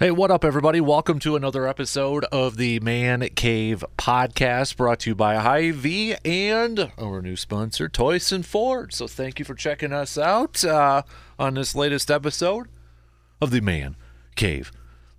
Hey, 0.00 0.10
what 0.10 0.30
up, 0.30 0.46
everybody? 0.46 0.80
Welcome 0.80 1.18
to 1.18 1.36
another 1.36 1.66
episode 1.66 2.24
of 2.32 2.56
the 2.56 2.80
Man 2.80 3.20
Cave 3.34 3.84
Podcast 3.98 4.78
brought 4.78 5.00
to 5.00 5.10
you 5.10 5.14
by 5.14 5.34
Hy-Vee 5.34 6.16
and 6.24 6.90
our 6.96 7.20
new 7.20 7.36
sponsor, 7.36 7.86
Toyson 7.86 8.42
Ford. 8.42 8.94
So, 8.94 9.06
thank 9.06 9.38
you 9.38 9.44
for 9.44 9.54
checking 9.54 9.92
us 9.92 10.16
out 10.16 10.64
uh, 10.64 11.02
on 11.38 11.52
this 11.52 11.74
latest 11.74 12.10
episode 12.10 12.68
of 13.42 13.50
the 13.50 13.60
Man 13.60 13.94
Cave 14.36 14.72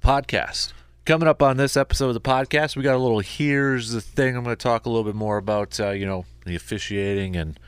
Podcast. 0.04 0.74
Coming 1.06 1.28
up 1.28 1.44
on 1.44 1.58
this 1.58 1.78
episode 1.78 2.08
of 2.08 2.16
the 2.16 2.20
podcast, 2.20 2.76
we 2.76 2.82
got 2.82 2.96
a 2.96 2.98
little 2.98 3.20
here's 3.20 3.92
the 3.92 4.02
thing. 4.02 4.36
I'm 4.36 4.44
going 4.44 4.56
to 4.56 4.64
talk 4.64 4.88
a 4.88 4.90
little 4.90 5.04
bit 5.04 5.14
more 5.14 5.38
about, 5.38 5.80
uh, 5.80 5.92
you 5.92 6.08
know, 6.08 6.26
the 6.44 6.56
officiating 6.56 7.36
and 7.36 7.60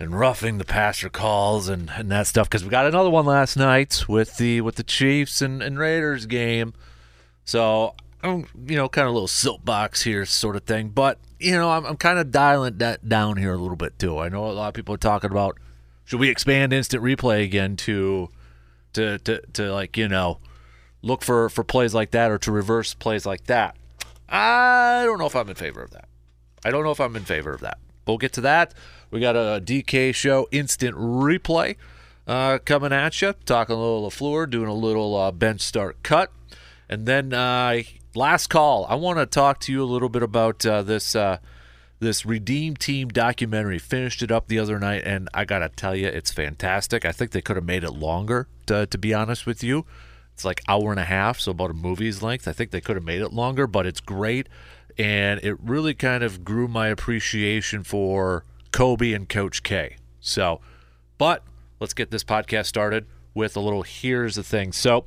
and 0.00 0.18
roughing 0.18 0.56
the 0.56 0.64
passer 0.64 1.10
calls 1.10 1.68
and, 1.68 1.90
and 1.94 2.10
that 2.10 2.26
stuff 2.26 2.48
because 2.48 2.64
we 2.64 2.70
got 2.70 2.86
another 2.86 3.10
one 3.10 3.26
last 3.26 3.56
night 3.56 4.08
with 4.08 4.38
the 4.38 4.62
with 4.62 4.76
the 4.76 4.82
Chiefs 4.82 5.42
and, 5.42 5.62
and 5.62 5.78
Raiders 5.78 6.24
game. 6.24 6.72
So 7.44 7.94
I'm 8.22 8.46
you 8.66 8.76
know 8.76 8.88
kind 8.88 9.06
of 9.06 9.10
a 9.10 9.14
little 9.14 9.28
soapbox 9.28 10.02
here 10.02 10.24
sort 10.24 10.56
of 10.56 10.64
thing, 10.64 10.88
but 10.88 11.18
you 11.38 11.52
know 11.52 11.70
I'm, 11.70 11.84
I'm 11.84 11.96
kind 11.98 12.18
of 12.18 12.30
dialing 12.30 12.78
that 12.78 13.08
down 13.08 13.36
here 13.36 13.52
a 13.52 13.58
little 13.58 13.76
bit 13.76 13.98
too. 13.98 14.18
I 14.18 14.30
know 14.30 14.46
a 14.46 14.52
lot 14.52 14.68
of 14.68 14.74
people 14.74 14.94
are 14.94 14.98
talking 14.98 15.30
about 15.30 15.58
should 16.04 16.18
we 16.18 16.30
expand 16.30 16.72
instant 16.72 17.04
replay 17.04 17.44
again 17.44 17.76
to 17.76 18.30
to 18.94 19.18
to, 19.18 19.42
to 19.52 19.72
like 19.72 19.98
you 19.98 20.08
know 20.08 20.38
look 21.02 21.22
for 21.22 21.50
for 21.50 21.62
plays 21.62 21.92
like 21.92 22.12
that 22.12 22.30
or 22.30 22.38
to 22.38 22.50
reverse 22.50 22.94
plays 22.94 23.26
like 23.26 23.44
that. 23.44 23.76
I 24.30 25.02
don't 25.04 25.18
know 25.18 25.26
if 25.26 25.36
I'm 25.36 25.50
in 25.50 25.56
favor 25.56 25.82
of 25.82 25.90
that. 25.90 26.08
I 26.64 26.70
don't 26.70 26.84
know 26.84 26.90
if 26.90 27.00
I'm 27.00 27.16
in 27.16 27.24
favor 27.24 27.52
of 27.52 27.60
that. 27.60 27.78
We'll 28.06 28.18
get 28.18 28.32
to 28.34 28.40
that. 28.42 28.74
We 29.10 29.18
got 29.18 29.34
a 29.34 29.60
DK 29.60 30.14
show 30.14 30.46
instant 30.52 30.96
replay 30.96 31.76
uh, 32.26 32.58
coming 32.58 32.92
at 32.92 33.20
you. 33.20 33.34
Talking 33.44 33.74
a 33.74 33.78
little 33.78 34.08
LaFleur, 34.08 34.48
doing 34.48 34.68
a 34.68 34.74
little 34.74 35.16
uh, 35.16 35.32
bench 35.32 35.60
start 35.62 36.02
cut. 36.02 36.30
And 36.88 37.06
then 37.06 37.32
uh, 37.32 37.82
last 38.14 38.48
call. 38.48 38.86
I 38.88 38.94
want 38.94 39.18
to 39.18 39.26
talk 39.26 39.58
to 39.60 39.72
you 39.72 39.82
a 39.82 39.84
little 39.84 40.08
bit 40.08 40.22
about 40.22 40.64
uh, 40.64 40.82
this 40.82 41.16
uh, 41.16 41.38
this 41.98 42.24
Redeem 42.24 42.76
Team 42.76 43.08
documentary. 43.08 43.78
Finished 43.78 44.22
it 44.22 44.30
up 44.30 44.46
the 44.46 44.58
other 44.58 44.78
night, 44.78 45.02
and 45.04 45.28
I 45.34 45.44
gotta 45.44 45.68
tell 45.68 45.96
you, 45.96 46.06
it's 46.06 46.32
fantastic. 46.32 47.04
I 47.04 47.12
think 47.12 47.32
they 47.32 47.42
could 47.42 47.56
have 47.56 47.64
made 47.64 47.84
it 47.84 47.92
longer. 47.92 48.46
To, 48.66 48.86
to 48.86 48.98
be 48.98 49.12
honest 49.12 49.44
with 49.44 49.64
you, 49.64 49.86
it's 50.32 50.44
like 50.44 50.62
hour 50.68 50.92
and 50.92 51.00
a 51.00 51.04
half, 51.04 51.40
so 51.40 51.50
about 51.50 51.70
a 51.70 51.74
movie's 51.74 52.22
length. 52.22 52.46
I 52.46 52.52
think 52.52 52.70
they 52.70 52.80
could 52.80 52.96
have 52.96 53.04
made 53.04 53.22
it 53.22 53.32
longer, 53.32 53.66
but 53.66 53.86
it's 53.86 54.00
great, 54.00 54.48
and 54.96 55.40
it 55.42 55.60
really 55.60 55.94
kind 55.94 56.22
of 56.22 56.44
grew 56.44 56.68
my 56.68 56.88
appreciation 56.88 57.82
for 57.82 58.44
Kobe 58.72 59.12
and 59.12 59.28
Coach 59.28 59.62
K. 59.62 59.96
So, 60.20 60.60
but 61.18 61.42
let's 61.80 61.94
get 61.94 62.10
this 62.10 62.24
podcast 62.24 62.66
started 62.66 63.06
with 63.34 63.56
a 63.56 63.60
little 63.60 63.82
here's 63.82 64.34
the 64.34 64.42
thing. 64.42 64.72
So, 64.72 65.06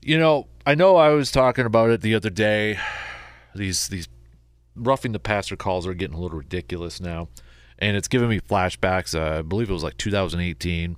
you 0.00 0.18
know, 0.18 0.48
I 0.66 0.74
know 0.74 0.96
I 0.96 1.10
was 1.10 1.30
talking 1.30 1.66
about 1.66 1.90
it 1.90 2.00
the 2.00 2.14
other 2.14 2.30
day. 2.30 2.78
These 3.54 3.88
these 3.88 4.08
roughing 4.76 5.12
the 5.12 5.20
passer 5.20 5.56
calls 5.56 5.86
are 5.86 5.94
getting 5.94 6.16
a 6.16 6.20
little 6.20 6.38
ridiculous 6.38 7.00
now, 7.00 7.28
and 7.78 7.96
it's 7.96 8.08
giving 8.08 8.28
me 8.28 8.40
flashbacks. 8.40 9.18
Uh, 9.18 9.38
I 9.38 9.42
believe 9.42 9.70
it 9.70 9.74
was 9.74 9.84
like 9.84 9.96
2018. 9.96 10.96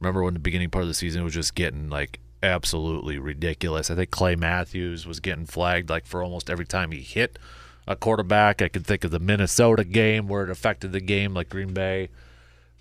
Remember 0.00 0.22
when 0.22 0.34
the 0.34 0.40
beginning 0.40 0.70
part 0.70 0.82
of 0.82 0.88
the 0.88 0.94
season 0.94 1.24
was 1.24 1.34
just 1.34 1.54
getting 1.54 1.88
like 1.88 2.20
absolutely 2.42 3.18
ridiculous. 3.18 3.90
I 3.90 3.94
think 3.94 4.10
Clay 4.10 4.36
Matthews 4.36 5.06
was 5.06 5.20
getting 5.20 5.46
flagged 5.46 5.90
like 5.90 6.06
for 6.06 6.22
almost 6.22 6.50
every 6.50 6.66
time 6.66 6.92
he 6.92 7.00
hit 7.00 7.38
a 7.86 7.96
quarterback. 7.96 8.62
I 8.62 8.68
can 8.68 8.82
think 8.82 9.04
of 9.04 9.10
the 9.10 9.18
Minnesota 9.18 9.84
game 9.84 10.28
where 10.28 10.44
it 10.44 10.50
affected 10.50 10.92
the 10.92 11.00
game, 11.00 11.34
like 11.34 11.48
Green 11.48 11.72
Bay 11.72 12.08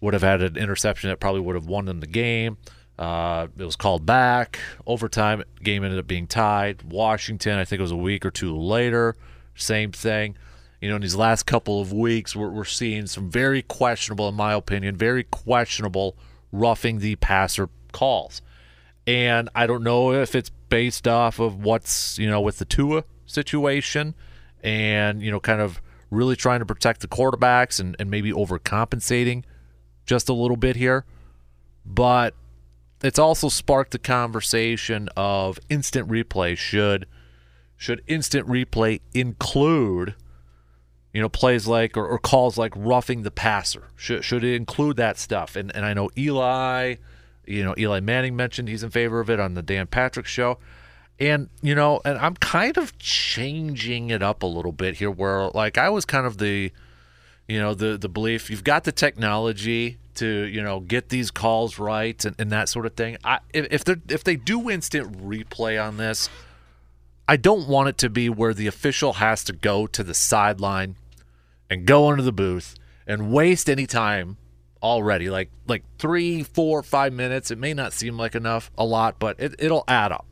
would 0.02 0.14
have 0.14 0.24
had 0.24 0.42
an 0.42 0.58
interception 0.58 1.10
that 1.10 1.20
probably 1.20 1.42
would 1.42 1.56
have 1.56 1.68
won 1.68 1.86
them 1.86 2.00
the 2.00 2.08
game. 2.08 2.58
Uh, 2.98 3.48
it 3.58 3.64
was 3.64 3.76
called 3.76 4.06
back. 4.06 4.60
Overtime, 4.86 5.44
game 5.64 5.84
ended 5.84 6.00
up 6.00 6.08
being 6.08 6.28
tied. 6.28 6.82
Washington, 6.84 7.58
I 7.58 7.66
think 7.66 7.80
it 7.80 7.84
was 7.84 7.92
a 7.92 7.98
week 7.98 8.26
or 8.26 8.32
two 8.32 8.56
later, 8.56 9.16
same 9.56 9.92
thing. 9.92 10.38
You 10.82 10.90
know, 10.90 10.96
in 10.98 11.02
these 11.02 11.16
last 11.16 11.44
couple 11.44 11.82
of 11.82 11.92
weeks, 11.92 12.36
we're, 12.36 12.50
we're 12.50 12.64
seeing 12.64 13.08
some 13.08 13.30
very 13.30 13.62
questionable, 13.62 14.30
in 14.30 14.36
my 14.36 14.54
opinion, 14.54 14.96
very 14.96 15.24
questionable 15.24 16.16
roughing 16.52 17.00
the 17.00 17.16
passer 17.16 17.70
calls. 17.92 18.42
And 19.08 19.50
I 19.56 19.68
don't 19.68 19.84
know 19.84 20.14
if 20.14 20.36
it's 20.36 20.52
based 20.70 21.08
off 21.08 21.40
of 21.40 21.64
what's, 21.64 22.18
you 22.18 22.30
know, 22.30 22.42
with 22.42 22.58
the 22.58 22.66
Tua 22.66 23.04
situation 23.26 24.16
and 24.66 25.22
you 25.22 25.32
know 25.32 25.40
kind 25.40 25.62
of 25.62 25.82
really 26.10 26.36
trying 26.36 26.60
to 26.60 26.66
protect 26.66 27.02
the 27.02 27.08
quarterbacks 27.08 27.80
and, 27.80 27.96
and 28.00 28.10
maybe 28.10 28.32
overcompensating 28.32 29.44
just 30.06 30.28
a 30.28 30.34
little 30.34 30.58
bit 30.58 30.76
here. 30.76 31.06
But 31.86 32.34
it's 33.04 33.20
also 33.20 33.48
sparked 33.48 33.92
the 33.92 34.00
conversation 34.00 35.08
of 35.16 35.60
instant 35.70 36.10
replay. 36.10 36.58
Should 36.58 37.06
should 37.78 38.02
instant 38.08 38.48
replay 38.48 39.02
include 39.14 40.16
you 41.14 41.22
know 41.22 41.30
plays 41.30 41.68
like 41.68 41.96
or, 41.96 42.08
or 42.08 42.18
calls 42.18 42.58
like 42.58 42.74
roughing 42.76 43.22
the 43.22 43.32
passer? 43.32 43.90
Should, 43.96 44.26
should 44.26 44.44
it 44.44 44.56
include 44.56 44.98
that 44.98 45.20
stuff? 45.20 45.56
And 45.56 45.74
and 45.76 45.86
i 45.86 45.94
know 45.94 46.10
eli 46.18 46.96
you 47.46 47.64
know 47.64 47.76
eli 47.78 48.00
manning 48.00 48.36
mentioned 48.36 48.68
he's 48.68 48.82
in 48.82 48.90
favor 48.90 49.20
of 49.20 49.30
it 49.30 49.40
on 49.40 49.54
the 49.54 49.62
dan 49.62 49.86
patrick 49.86 50.26
show 50.26 50.58
and 51.20 51.50
you 51.62 51.74
know 51.74 52.02
and 52.04 52.18
i'm 52.18 52.36
kind 52.36 52.78
of 52.78 52.98
changing 53.00 54.10
it 54.10 54.22
up 54.22 54.44
a 54.44 54.46
little 54.46 54.72
bit 54.72 54.96
here 54.96 55.12
where 55.12 55.50
like 55.50 55.78
i 55.78 55.90
was 55.90 56.06
kind 56.06 56.26
of 56.26 56.38
the 56.38 56.72
you 57.48 57.60
know 57.60 57.74
the 57.74 57.98
the 57.98 58.10
belief 58.10 58.50
you've 58.50 58.64
got 58.64 58.84
the 58.84 58.92
technology 58.92 59.98
to 60.16 60.46
you 60.46 60.62
know 60.62 60.80
get 60.80 61.10
these 61.10 61.32
calls 61.32 61.78
right 61.78 62.24
and, 62.26 62.36
and 62.40 62.50
that 62.50 62.70
sort 62.70 62.86
of 62.86 62.94
thing. 62.94 63.18
I, 63.24 63.40
if, 63.54 63.84
they 63.84 63.96
if 64.08 64.24
they 64.24 64.38
do 64.38 64.70
instant 64.70 65.12
replay 65.22 65.84
on 65.84 65.98
this 65.98 66.30
i 67.28 67.38
don't 67.38 67.68
want 67.68 67.90
it 67.90 67.98
to 68.00 68.10
be 68.10 68.30
where 68.30 68.54
the 68.54 68.68
official 68.68 69.14
has 69.14 69.44
to 69.46 69.54
go 69.54 69.88
to 69.88 70.04
the 70.04 70.14
sideline 70.14 70.96
and 71.70 71.86
go 71.86 72.12
into 72.12 72.24
the 72.24 72.32
booth 72.32 72.76
and 73.08 73.32
waste 73.32 73.70
any 73.70 73.86
time 73.86 74.38
already. 74.82 75.30
Like 75.30 75.50
like 75.68 75.84
three 75.98 76.44
four 76.44 76.84
five 76.84 77.14
minutes 77.14 77.52
it 77.52 77.58
may 77.58 77.74
not 77.74 77.94
seem 77.94 78.18
like 78.18 78.36
enough 78.36 78.72
a 78.78 78.86
lot 78.86 79.18
but 79.20 79.40
it, 79.40 79.56
it'll 79.60 79.84
add 79.88 80.12
up 80.12 80.26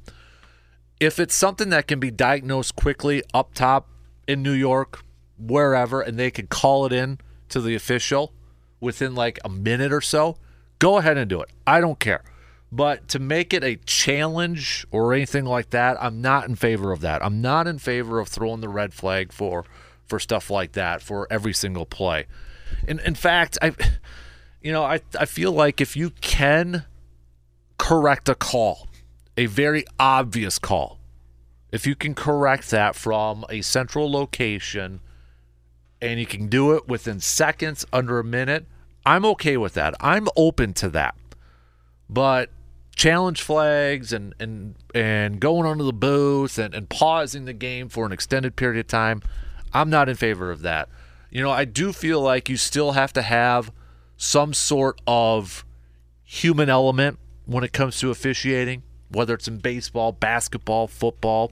if 1.03 1.19
it's 1.19 1.36
something 1.36 1.69
that 1.69 1.88
can 1.88 2.00
be 2.00 2.12
diagnosed 2.12 2.75
quickly 2.75 3.24
up 3.34 3.53
top 3.53 3.90
in 4.28 4.41
New 4.41 4.52
York, 4.53 5.03
wherever, 5.38 6.02
and 6.02 6.18
they 6.18 6.31
can 6.31 6.47
call 6.47 6.86
it 6.86 6.94
in 6.94 7.19
to 7.50 7.62
the 7.62 7.75
official 7.75 8.34
within 8.80 9.16
like 9.16 9.40
a 9.44 9.50
minute 9.50 9.91
or 9.91 10.02
so, 10.02 10.38
go 10.80 10.97
ahead 10.97 11.18
and 11.18 11.30
do 11.30 11.41
it. 11.41 11.50
I 11.66 11.81
don't 11.81 12.00
care. 12.00 12.24
But 12.72 13.08
to 13.09 13.19
make 13.19 13.53
it 13.53 13.64
a 13.64 13.75
challenge 13.75 14.88
or 14.91 15.14
anything 15.14 15.46
like 15.46 15.69
that, 15.69 16.02
I'm 16.02 16.22
not 16.22 16.47
in 16.47 16.55
favor 16.55 16.91
of 16.91 17.02
that. 17.02 17.23
I'm 17.23 17.40
not 17.40 17.67
in 17.67 17.78
favor 17.78 18.20
of 18.20 18.28
throwing 18.28 18.61
the 18.61 18.70
red 18.70 18.94
flag 18.94 19.32
for 19.32 19.66
for 20.05 20.20
stuff 20.20 20.50
like 20.50 20.73
that 20.73 21.02
for 21.02 21.28
every 21.29 21.53
single 21.53 21.85
play. 21.85 22.26
In 22.88 23.00
in 23.00 23.14
fact, 23.14 23.58
I 23.61 23.73
you 24.61 24.72
know, 24.72 24.84
I 24.84 25.02
I 25.20 25.26
feel 25.26 25.52
like 25.52 25.82
if 25.82 25.96
you 25.96 26.09
can 26.09 26.85
correct 27.78 28.28
a 28.28 28.35
call 28.35 28.88
a 29.38 29.46
very 29.47 29.85
obvious 30.00 30.59
call. 30.59 31.00
If 31.72 31.88
you 31.88 31.96
can 31.96 32.14
correct 32.14 32.70
that 32.72 32.96
from 32.96 33.46
a 33.50 33.62
central 33.62 34.12
location 34.12 35.00
and 36.02 36.20
you 36.20 36.26
can 36.26 36.47
do 36.47 36.74
it 36.74 36.88
within 36.88 37.20
seconds, 37.20 37.85
under 37.91 38.20
a 38.20 38.24
minute, 38.24 38.68
I'm 39.06 39.26
okay 39.26 39.58
with 39.58 39.74
that. 39.74 39.96
I'm 40.00 40.28
open 40.35 40.74
to 40.74 40.90
that. 40.90 41.16
But 42.09 42.52
challenge 42.96 43.41
flags 43.41 44.14
and 44.14 44.35
and 44.40 44.76
and 44.94 45.40
going 45.40 45.66
onto 45.66 45.84
the 45.84 45.91
booth 45.91 46.59
and, 46.59 46.76
and 46.76 46.88
pausing 46.88 47.46
the 47.46 47.53
game 47.53 47.90
for 47.90 48.06
an 48.06 48.12
extended 48.12 48.56
period 48.56 48.79
of 48.79 48.88
time, 48.88 49.22
I'm 49.74 49.90
not 49.90 50.09
in 50.09 50.16
favor 50.16 50.52
of 50.52 50.62
that. 50.62 50.90
You 51.32 51.41
know, 51.41 51.50
I 51.50 51.66
do 51.66 51.91
feel 51.91 52.22
like 52.22 52.50
you 52.50 52.58
still 52.58 52.91
have 52.91 53.12
to 53.14 53.24
have 53.24 53.72
some 54.16 54.53
sort 54.53 55.02
of 55.08 55.66
human 56.24 56.70
element 56.70 57.18
when 57.46 57.64
it 57.64 57.74
comes 57.74 58.00
to 58.00 58.12
officiating 58.12 58.84
whether 59.14 59.34
it's 59.34 59.48
in 59.48 59.60
baseball, 59.60 60.12
basketball, 60.12 60.88
football. 60.88 61.52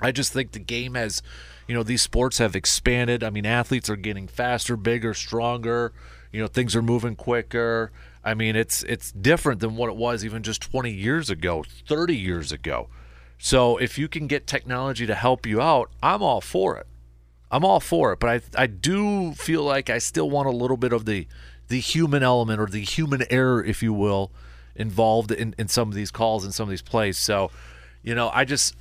I 0.00 0.10
just 0.10 0.32
think 0.32 0.52
the 0.52 0.58
game 0.58 0.94
has, 0.94 1.22
you 1.68 1.74
know, 1.74 1.82
these 1.82 2.02
sports 2.02 2.38
have 2.38 2.56
expanded. 2.56 3.22
I 3.22 3.30
mean, 3.30 3.46
athletes 3.46 3.88
are 3.88 3.96
getting 3.96 4.26
faster, 4.26 4.76
bigger, 4.76 5.14
stronger. 5.14 5.92
You 6.32 6.40
know, 6.40 6.48
things 6.48 6.74
are 6.74 6.82
moving 6.82 7.14
quicker. 7.14 7.92
I 8.24 8.34
mean, 8.34 8.56
it's 8.56 8.82
it's 8.84 9.12
different 9.12 9.60
than 9.60 9.76
what 9.76 9.88
it 9.88 9.96
was 9.96 10.24
even 10.24 10.42
just 10.42 10.62
20 10.62 10.90
years 10.90 11.30
ago, 11.30 11.64
30 11.86 12.16
years 12.16 12.52
ago. 12.52 12.88
So 13.38 13.76
if 13.76 13.98
you 13.98 14.08
can 14.08 14.26
get 14.26 14.46
technology 14.46 15.06
to 15.06 15.14
help 15.14 15.46
you 15.46 15.60
out, 15.60 15.90
I'm 16.02 16.22
all 16.22 16.40
for 16.40 16.76
it. 16.78 16.86
I'm 17.50 17.64
all 17.64 17.80
for 17.80 18.12
it, 18.12 18.20
but 18.20 18.30
I 18.56 18.62
I 18.62 18.66
do 18.66 19.32
feel 19.32 19.62
like 19.62 19.90
I 19.90 19.98
still 19.98 20.30
want 20.30 20.48
a 20.48 20.52
little 20.52 20.78
bit 20.78 20.92
of 20.92 21.04
the 21.04 21.26
the 21.68 21.80
human 21.80 22.22
element 22.22 22.60
or 22.60 22.66
the 22.66 22.80
human 22.80 23.24
error, 23.30 23.62
if 23.62 23.82
you 23.82 23.92
will, 23.92 24.30
involved 24.74 25.30
in, 25.30 25.54
in 25.58 25.68
some 25.68 25.88
of 25.88 25.94
these 25.94 26.10
calls 26.10 26.44
and 26.44 26.54
some 26.54 26.64
of 26.64 26.70
these 26.70 26.82
plays. 26.82 27.18
So, 27.18 27.50
you 28.02 28.14
know, 28.14 28.30
I 28.32 28.44
just 28.44 28.74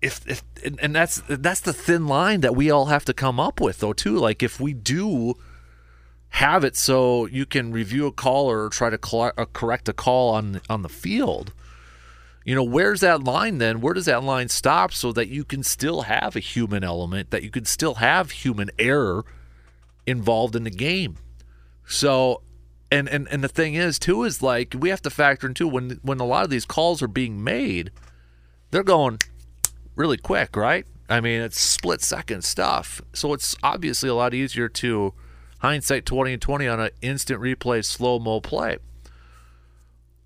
if 0.00 0.26
if 0.26 0.42
and 0.80 0.94
that's 0.94 1.22
that's 1.28 1.60
the 1.60 1.72
thin 1.72 2.06
line 2.06 2.40
that 2.42 2.54
we 2.54 2.70
all 2.70 2.86
have 2.86 3.04
to 3.06 3.12
come 3.12 3.40
up 3.40 3.60
with 3.60 3.78
though 3.78 3.92
too. 3.92 4.18
Like 4.18 4.42
if 4.42 4.60
we 4.60 4.72
do 4.72 5.34
have 6.30 6.62
it 6.62 6.76
so 6.76 7.26
you 7.26 7.46
can 7.46 7.72
review 7.72 8.06
a 8.06 8.12
call 8.12 8.50
or 8.50 8.68
try 8.68 8.90
to 8.90 9.16
uh, 9.16 9.44
correct 9.52 9.88
a 9.88 9.92
call 9.92 10.34
on 10.34 10.60
on 10.68 10.82
the 10.82 10.88
field. 10.88 11.52
You 12.44 12.54
know, 12.54 12.64
where's 12.64 13.00
that 13.00 13.24
line 13.24 13.58
then? 13.58 13.82
Where 13.82 13.92
does 13.92 14.06
that 14.06 14.24
line 14.24 14.48
stop 14.48 14.92
so 14.94 15.12
that 15.12 15.28
you 15.28 15.44
can 15.44 15.62
still 15.62 16.02
have 16.02 16.34
a 16.34 16.40
human 16.40 16.82
element, 16.82 17.30
that 17.30 17.42
you 17.42 17.50
can 17.50 17.66
still 17.66 17.96
have 17.96 18.30
human 18.30 18.70
error 18.78 19.24
involved 20.06 20.56
in 20.56 20.64
the 20.64 20.70
game? 20.70 21.18
So, 21.86 22.40
and 22.90 23.08
and 23.08 23.28
and 23.30 23.44
the 23.44 23.48
thing 23.48 23.74
is 23.74 23.98
too 23.98 24.24
is 24.24 24.42
like 24.42 24.74
we 24.78 24.88
have 24.88 25.02
to 25.02 25.10
factor 25.10 25.46
in 25.46 25.54
too 25.54 25.68
when 25.68 26.00
when 26.02 26.20
a 26.20 26.26
lot 26.26 26.44
of 26.44 26.50
these 26.50 26.64
calls 26.64 27.02
are 27.02 27.08
being 27.08 27.42
made, 27.42 27.90
they're 28.70 28.82
going 28.82 29.18
really 29.94 30.16
quick, 30.16 30.56
right? 30.56 30.86
I 31.08 31.20
mean, 31.20 31.40
it's 31.40 31.60
split 31.60 32.02
second 32.02 32.44
stuff. 32.44 33.00
So 33.14 33.32
it's 33.32 33.56
obviously 33.62 34.08
a 34.08 34.14
lot 34.14 34.34
easier 34.34 34.68
to 34.68 35.14
hindsight 35.60 36.06
20 36.06 36.34
and 36.34 36.42
20 36.42 36.68
on 36.68 36.80
an 36.80 36.90
instant 37.00 37.40
replay 37.40 37.84
slow 37.84 38.18
mo 38.18 38.40
play. 38.40 38.78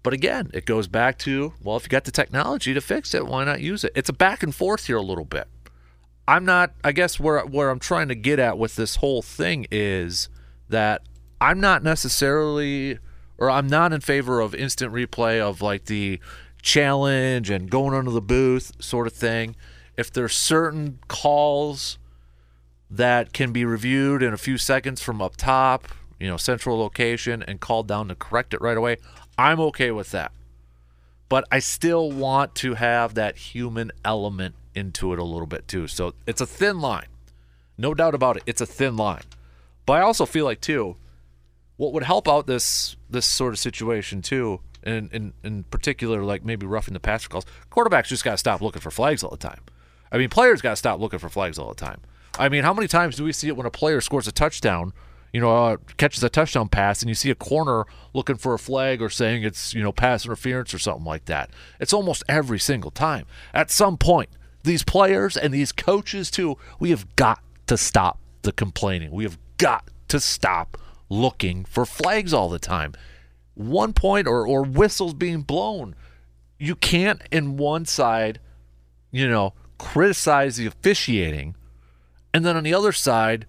But 0.02 0.12
again, 0.12 0.50
it 0.52 0.66
goes 0.66 0.88
back 0.88 1.18
to 1.20 1.54
well, 1.62 1.76
if 1.76 1.84
you 1.84 1.88
got 1.88 2.04
the 2.04 2.10
technology 2.10 2.74
to 2.74 2.80
fix 2.80 3.14
it, 3.14 3.26
why 3.26 3.44
not 3.44 3.60
use 3.60 3.84
it? 3.84 3.92
It's 3.94 4.08
a 4.08 4.12
back 4.12 4.42
and 4.42 4.54
forth 4.54 4.86
here 4.86 4.96
a 4.96 5.02
little 5.02 5.24
bit. 5.24 5.48
I'm 6.26 6.44
not. 6.44 6.72
I 6.84 6.92
guess 6.92 7.18
where 7.18 7.40
where 7.40 7.70
I'm 7.70 7.78
trying 7.78 8.08
to 8.08 8.14
get 8.14 8.38
at 8.38 8.58
with 8.58 8.76
this 8.76 8.96
whole 8.96 9.22
thing 9.22 9.66
is 9.70 10.28
that 10.68 11.02
I'm 11.42 11.58
not 11.58 11.82
necessarily, 11.82 13.00
or 13.36 13.50
I'm 13.50 13.66
not 13.66 13.92
in 13.92 14.00
favor 14.00 14.40
of 14.40 14.54
instant 14.54 14.92
replay 14.92 15.40
of 15.40 15.60
like 15.60 15.86
the 15.86 16.20
challenge 16.62 17.50
and 17.50 17.68
going 17.68 17.94
under 17.94 18.12
the 18.12 18.20
booth 18.20 18.70
sort 18.78 19.08
of 19.08 19.12
thing. 19.12 19.56
If 19.96 20.12
there's 20.12 20.36
certain 20.36 21.00
calls 21.08 21.98
that 22.88 23.32
can 23.32 23.50
be 23.50 23.64
reviewed 23.64 24.22
in 24.22 24.32
a 24.32 24.36
few 24.36 24.56
seconds 24.56 25.02
from 25.02 25.20
up 25.20 25.36
top, 25.36 25.88
you 26.20 26.28
know, 26.28 26.36
central 26.36 26.78
location, 26.78 27.42
and 27.42 27.58
called 27.58 27.88
down 27.88 28.06
to 28.06 28.14
correct 28.14 28.54
it 28.54 28.60
right 28.60 28.76
away. 28.76 28.98
I'm 29.36 29.58
okay 29.58 29.90
with 29.90 30.12
that. 30.12 30.30
But 31.28 31.44
I 31.50 31.58
still 31.58 32.12
want 32.12 32.54
to 32.56 32.74
have 32.74 33.14
that 33.14 33.36
human 33.36 33.90
element 34.04 34.54
into 34.76 35.12
it 35.12 35.18
a 35.18 35.24
little 35.24 35.48
bit 35.48 35.66
too. 35.66 35.88
So 35.88 36.14
it's 36.24 36.40
a 36.40 36.46
thin 36.46 36.80
line. 36.80 37.06
No 37.76 37.94
doubt 37.94 38.14
about 38.14 38.36
it. 38.36 38.44
It's 38.46 38.60
a 38.60 38.66
thin 38.66 38.96
line. 38.96 39.24
But 39.86 39.94
I 39.94 40.02
also 40.02 40.24
feel 40.24 40.44
like 40.44 40.60
too, 40.60 40.94
what 41.82 41.92
would 41.92 42.04
help 42.04 42.28
out 42.28 42.46
this 42.46 42.94
this 43.10 43.26
sort 43.26 43.52
of 43.52 43.58
situation 43.58 44.22
too, 44.22 44.60
and 44.84 45.12
in, 45.12 45.32
in 45.42 45.64
particular, 45.64 46.22
like 46.22 46.44
maybe 46.44 46.64
roughing 46.64 46.94
the 46.94 47.00
passer 47.00 47.28
calls, 47.28 47.44
quarterbacks 47.72 48.06
just 48.06 48.22
gotta 48.22 48.38
stop 48.38 48.60
looking 48.60 48.80
for 48.80 48.92
flags 48.92 49.24
all 49.24 49.30
the 49.30 49.36
time. 49.36 49.58
I 50.12 50.16
mean, 50.16 50.28
players 50.28 50.62
gotta 50.62 50.76
stop 50.76 51.00
looking 51.00 51.18
for 51.18 51.28
flags 51.28 51.58
all 51.58 51.70
the 51.70 51.74
time. 51.74 52.00
I 52.38 52.48
mean, 52.48 52.62
how 52.62 52.72
many 52.72 52.86
times 52.86 53.16
do 53.16 53.24
we 53.24 53.32
see 53.32 53.48
it 53.48 53.56
when 53.56 53.66
a 53.66 53.70
player 53.70 54.00
scores 54.00 54.28
a 54.28 54.32
touchdown? 54.32 54.92
You 55.32 55.40
know, 55.40 55.50
uh, 55.50 55.76
catches 55.96 56.22
a 56.22 56.28
touchdown 56.28 56.68
pass, 56.68 57.02
and 57.02 57.08
you 57.08 57.16
see 57.16 57.30
a 57.30 57.34
corner 57.34 57.84
looking 58.14 58.36
for 58.36 58.54
a 58.54 58.60
flag 58.60 59.02
or 59.02 59.10
saying 59.10 59.42
it's 59.42 59.74
you 59.74 59.82
know 59.82 59.90
pass 59.90 60.24
interference 60.24 60.72
or 60.72 60.78
something 60.78 61.04
like 61.04 61.24
that. 61.24 61.50
It's 61.80 61.92
almost 61.92 62.22
every 62.28 62.60
single 62.60 62.92
time. 62.92 63.26
At 63.52 63.72
some 63.72 63.96
point, 63.96 64.28
these 64.62 64.84
players 64.84 65.36
and 65.36 65.52
these 65.52 65.72
coaches 65.72 66.30
too, 66.30 66.58
we 66.78 66.90
have 66.90 67.16
got 67.16 67.40
to 67.66 67.76
stop 67.76 68.20
the 68.42 68.52
complaining. 68.52 69.10
We 69.10 69.24
have 69.24 69.36
got 69.58 69.88
to 70.06 70.20
stop 70.20 70.78
looking 71.12 71.64
for 71.64 71.84
flags 71.84 72.32
all 72.32 72.48
the 72.48 72.58
time. 72.58 72.94
One 73.54 73.92
point 73.92 74.26
or 74.26 74.46
or 74.46 74.62
whistles 74.64 75.14
being 75.14 75.42
blown. 75.42 75.94
You 76.58 76.74
can't 76.74 77.20
in 77.30 77.56
one 77.56 77.84
side, 77.84 78.40
you 79.10 79.28
know, 79.28 79.54
criticize 79.78 80.56
the 80.56 80.66
officiating 80.66 81.56
and 82.34 82.44
then 82.44 82.56
on 82.56 82.64
the 82.64 82.74
other 82.74 82.92
side, 82.92 83.46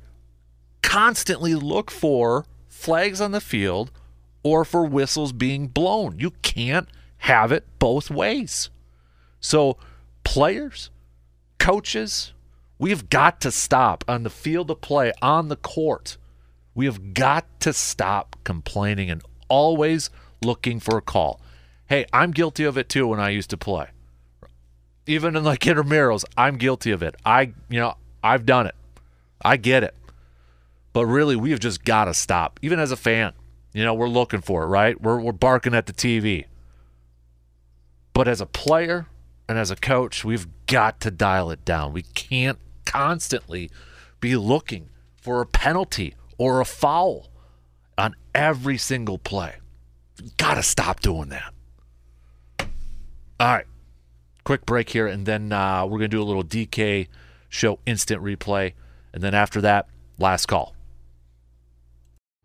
constantly 0.81 1.55
look 1.55 1.89
for 1.89 2.45
flags 2.67 3.21
on 3.21 3.31
the 3.31 3.41
field 3.41 3.91
or 4.43 4.65
for 4.65 4.85
whistles 4.85 5.31
being 5.31 5.67
blown. 5.67 6.19
You 6.19 6.31
can't 6.41 6.89
have 7.19 7.51
it 7.51 7.65
both 7.79 8.09
ways. 8.09 8.69
So, 9.39 9.77
players, 10.23 10.89
coaches, 11.59 12.33
we've 12.77 13.09
got 13.09 13.39
to 13.41 13.51
stop 13.51 14.03
on 14.07 14.23
the 14.23 14.29
field 14.29 14.69
of 14.69 14.81
play, 14.81 15.13
on 15.21 15.47
the 15.47 15.55
court. 15.55 16.17
We 16.75 16.85
have 16.85 17.13
got 17.13 17.59
to 17.61 17.73
stop 17.73 18.35
complaining 18.43 19.09
and 19.09 19.21
always 19.47 20.09
looking 20.41 20.79
for 20.79 20.97
a 20.97 21.01
call. 21.01 21.39
Hey, 21.87 22.05
I'm 22.11 22.31
guilty 22.31 22.63
of 22.63 22.77
it 22.77 22.89
too 22.89 23.07
when 23.07 23.19
I 23.19 23.29
used 23.29 23.49
to 23.51 23.57
play. 23.57 23.87
Even 25.05 25.35
in 25.35 25.43
like 25.43 25.59
intramurals, 25.61 26.23
I'm 26.37 26.57
guilty 26.57 26.91
of 26.91 27.03
it. 27.03 27.15
I, 27.25 27.53
you 27.69 27.79
know, 27.79 27.95
I've 28.23 28.45
done 28.45 28.67
it. 28.67 28.75
I 29.43 29.57
get 29.57 29.83
it. 29.83 29.95
But 30.93 31.05
really, 31.07 31.35
we 31.35 31.51
have 31.51 31.59
just 31.59 31.83
got 31.83 32.05
to 32.05 32.13
stop. 32.13 32.59
Even 32.61 32.79
as 32.79 32.91
a 32.91 32.95
fan, 32.95 33.33
you 33.73 33.83
know, 33.83 33.93
we're 33.93 34.07
looking 34.07 34.41
for 34.41 34.63
it, 34.63 34.67
right? 34.67 34.99
We're, 35.01 35.19
we're 35.19 35.31
barking 35.31 35.73
at 35.73 35.87
the 35.87 35.93
TV. 35.93 36.45
But 38.13 38.27
as 38.27 38.39
a 38.39 38.45
player 38.45 39.07
and 39.49 39.57
as 39.57 39.71
a 39.71 39.75
coach, 39.75 40.23
we've 40.23 40.47
got 40.67 40.99
to 41.01 41.11
dial 41.11 41.51
it 41.51 41.65
down. 41.65 41.93
We 41.93 42.03
can't 42.03 42.59
constantly 42.85 43.71
be 44.19 44.37
looking 44.37 44.89
for 45.19 45.41
a 45.41 45.45
penalty 45.45 46.13
or 46.43 46.59
a 46.59 46.65
foul 46.65 47.29
on 47.97 48.13
every 48.35 48.77
single 48.77 49.17
play. 49.17 49.55
Got 50.35 50.55
to 50.55 50.63
stop 50.63 50.99
doing 50.99 51.29
that. 51.29 51.53
All 52.59 52.67
right. 53.47 53.65
Quick 54.43 54.65
break 54.65 54.89
here, 54.89 55.07
and 55.07 55.25
then 55.25 55.53
uh, 55.53 55.85
we're 55.85 55.99
going 55.99 56.11
to 56.11 56.17
do 56.17 56.21
a 56.21 56.25
little 56.25 56.43
DK 56.43 57.07
show 57.47 57.79
instant 57.85 58.21
replay. 58.21 58.73
And 59.13 59.23
then 59.23 59.33
after 59.33 59.61
that, 59.61 59.87
last 60.19 60.47
call. 60.47 60.72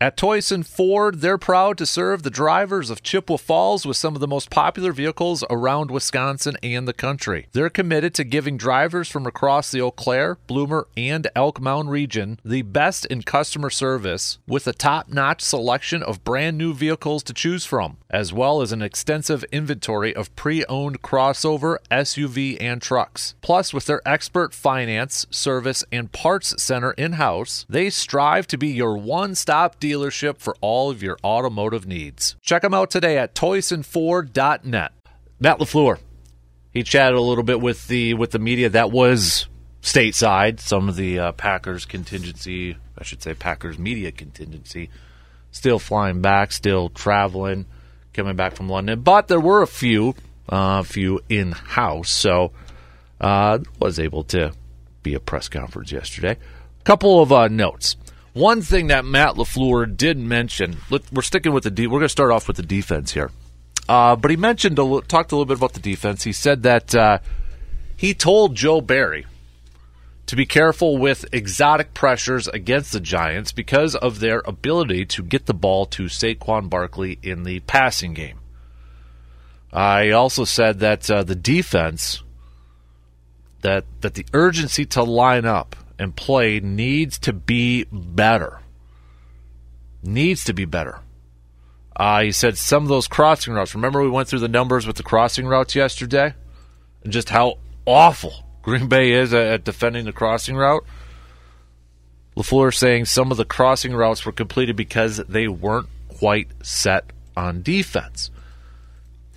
At 0.00 0.16
Toyson 0.16 0.64
Ford, 0.64 1.22
they're 1.22 1.38
proud 1.38 1.76
to 1.78 1.84
serve 1.84 2.22
the 2.22 2.30
drivers 2.30 2.88
of 2.88 3.02
Chippewa 3.02 3.36
Falls 3.36 3.84
with 3.84 3.96
some 3.96 4.14
of 4.14 4.20
the 4.20 4.28
most 4.28 4.48
popular 4.48 4.92
vehicles 4.92 5.42
around 5.50 5.90
Wisconsin 5.90 6.56
and 6.62 6.86
the 6.86 6.92
country. 6.92 7.48
They're 7.50 7.68
committed 7.68 8.14
to 8.14 8.22
giving 8.22 8.56
drivers 8.56 9.08
from 9.08 9.26
across 9.26 9.72
the 9.72 9.80
Eau 9.80 9.90
Claire, 9.90 10.38
Bloomer, 10.46 10.86
and 10.96 11.26
Elk 11.34 11.60
Mound 11.60 11.90
region 11.90 12.38
the 12.44 12.62
best 12.62 13.06
in 13.06 13.22
customer 13.22 13.70
service 13.70 14.38
with 14.46 14.68
a 14.68 14.72
top 14.72 15.08
notch 15.08 15.40
selection 15.40 16.04
of 16.04 16.22
brand 16.22 16.56
new 16.56 16.72
vehicles 16.72 17.24
to 17.24 17.34
choose 17.34 17.64
from, 17.64 17.96
as 18.10 18.32
well 18.32 18.62
as 18.62 18.72
an 18.72 18.82
extensive 18.82 19.44
inventory 19.52 20.14
of 20.14 20.34
pre 20.34 20.64
owned 20.66 21.02
crossover, 21.02 21.78
SUV, 21.90 22.56
and 22.60 22.80
trucks. 22.80 23.34
Plus, 23.40 23.74
with 23.74 23.86
their 23.86 24.00
expert 24.06 24.54
finance, 24.54 25.26
service, 25.30 25.84
and 25.92 26.10
parts 26.12 26.60
center 26.62 26.92
in 26.92 27.12
house, 27.14 27.66
they 27.68 27.90
strive 27.90 28.46
to 28.46 28.58
be 28.58 28.68
your 28.68 28.96
one 28.96 29.34
stop 29.34 29.80
dealership 29.80 30.38
for 30.38 30.56
all 30.60 30.90
of 30.90 31.02
your 31.02 31.18
automotive 31.22 31.86
needs. 31.86 32.36
Check 32.42 32.62
them 32.62 32.74
out 32.74 32.90
today 32.90 33.18
at 33.18 33.34
toysonford.net. 33.34 34.92
Matt 35.40 35.58
LaFleur, 35.58 35.98
he 36.72 36.82
chatted 36.82 37.16
a 37.16 37.22
little 37.22 37.44
bit 37.44 37.60
with 37.60 37.86
the 37.88 38.14
with 38.14 38.30
the 38.32 38.38
media 38.38 38.68
that 38.70 38.90
was 38.90 39.46
stateside. 39.82 40.60
Some 40.60 40.88
of 40.88 40.96
the 40.96 41.18
uh, 41.18 41.32
Packers 41.32 41.84
contingency, 41.84 42.76
I 42.96 43.04
should 43.04 43.22
say 43.22 43.34
Packers 43.34 43.78
media 43.78 44.10
contingency, 44.10 44.90
still 45.50 45.78
flying 45.78 46.20
back, 46.20 46.52
still 46.52 46.88
traveling, 46.88 47.66
coming 48.18 48.36
back 48.36 48.56
from 48.56 48.68
London. 48.68 49.00
But 49.00 49.28
there 49.28 49.40
were 49.40 49.62
a 49.62 49.66
few, 49.66 50.10
uh, 50.50 50.82
a 50.82 50.84
few 50.84 51.20
in 51.28 51.52
house, 51.52 52.10
so 52.10 52.52
uh, 53.20 53.60
was 53.78 53.98
able 53.98 54.24
to 54.24 54.52
be 55.02 55.14
a 55.14 55.20
press 55.20 55.48
conference 55.48 55.92
yesterday. 55.92 56.36
A 56.80 56.84
couple 56.84 57.22
of 57.22 57.32
uh, 57.32 57.48
notes. 57.48 57.96
One 58.34 58.60
thing 58.60 58.88
that 58.88 59.04
Matt 59.04 59.36
LaFleur 59.36 59.96
did 59.96 60.18
mention, 60.18 60.78
we're 60.90 61.22
sticking 61.22 61.52
with 61.52 61.64
the 61.64 61.70
de- 61.70 61.86
we're 61.86 61.98
going 61.98 62.02
to 62.02 62.08
start 62.08 62.30
off 62.30 62.48
with 62.48 62.56
the 62.56 62.62
defense 62.62 63.12
here. 63.12 63.30
Uh, 63.88 64.16
but 64.16 64.30
he 64.30 64.36
mentioned 64.36 64.76
talked 64.76 65.32
a 65.32 65.34
little 65.34 65.46
bit 65.46 65.56
about 65.56 65.72
the 65.72 65.80
defense. 65.80 66.24
He 66.24 66.32
said 66.32 66.64
that 66.64 66.94
uh, 66.94 67.18
he 67.96 68.14
told 68.14 68.54
Joe 68.54 68.80
Barry 68.80 69.26
to 70.28 70.36
be 70.36 70.44
careful 70.44 70.98
with 70.98 71.24
exotic 71.32 71.94
pressures 71.94 72.48
against 72.48 72.92
the 72.92 73.00
Giants 73.00 73.50
because 73.50 73.94
of 73.94 74.20
their 74.20 74.42
ability 74.44 75.06
to 75.06 75.22
get 75.22 75.46
the 75.46 75.54
ball 75.54 75.86
to 75.86 76.04
Saquon 76.04 76.68
Barkley 76.68 77.18
in 77.22 77.44
the 77.44 77.60
passing 77.60 78.12
game. 78.12 78.38
I 79.72 80.10
also 80.10 80.44
said 80.44 80.80
that 80.80 81.10
uh, 81.10 81.22
the 81.22 81.34
defense 81.34 82.22
that 83.62 83.84
that 84.02 84.14
the 84.14 84.26
urgency 84.34 84.84
to 84.86 85.02
line 85.02 85.46
up 85.46 85.74
and 85.98 86.14
play 86.14 86.60
needs 86.60 87.18
to 87.20 87.32
be 87.32 87.86
better. 87.90 88.60
Needs 90.02 90.44
to 90.44 90.52
be 90.52 90.66
better. 90.66 91.00
Uh, 91.96 92.24
he 92.24 92.32
said 92.32 92.58
some 92.58 92.82
of 92.82 92.90
those 92.90 93.08
crossing 93.08 93.54
routes. 93.54 93.74
Remember, 93.74 94.02
we 94.02 94.10
went 94.10 94.28
through 94.28 94.38
the 94.40 94.48
numbers 94.48 94.86
with 94.86 94.96
the 94.96 95.02
crossing 95.02 95.46
routes 95.46 95.74
yesterday, 95.74 96.34
and 97.02 97.12
just 97.12 97.30
how 97.30 97.58
awful 97.86 98.44
Green 98.68 98.86
Bay 98.86 99.12
is 99.12 99.32
at, 99.32 99.64
defending 99.64 100.04
the 100.04 100.12
crossing 100.12 100.54
route. 100.54 100.84
LaFleur 102.36 102.72
saying 102.72 103.06
some 103.06 103.30
of 103.30 103.38
the 103.38 103.46
crossing 103.46 103.94
routes 103.94 104.26
were 104.26 104.32
completed 104.32 104.76
because 104.76 105.16
they 105.16 105.48
weren't 105.48 105.88
quite 106.08 106.48
set 106.62 107.06
on 107.34 107.62
defense. 107.62 108.30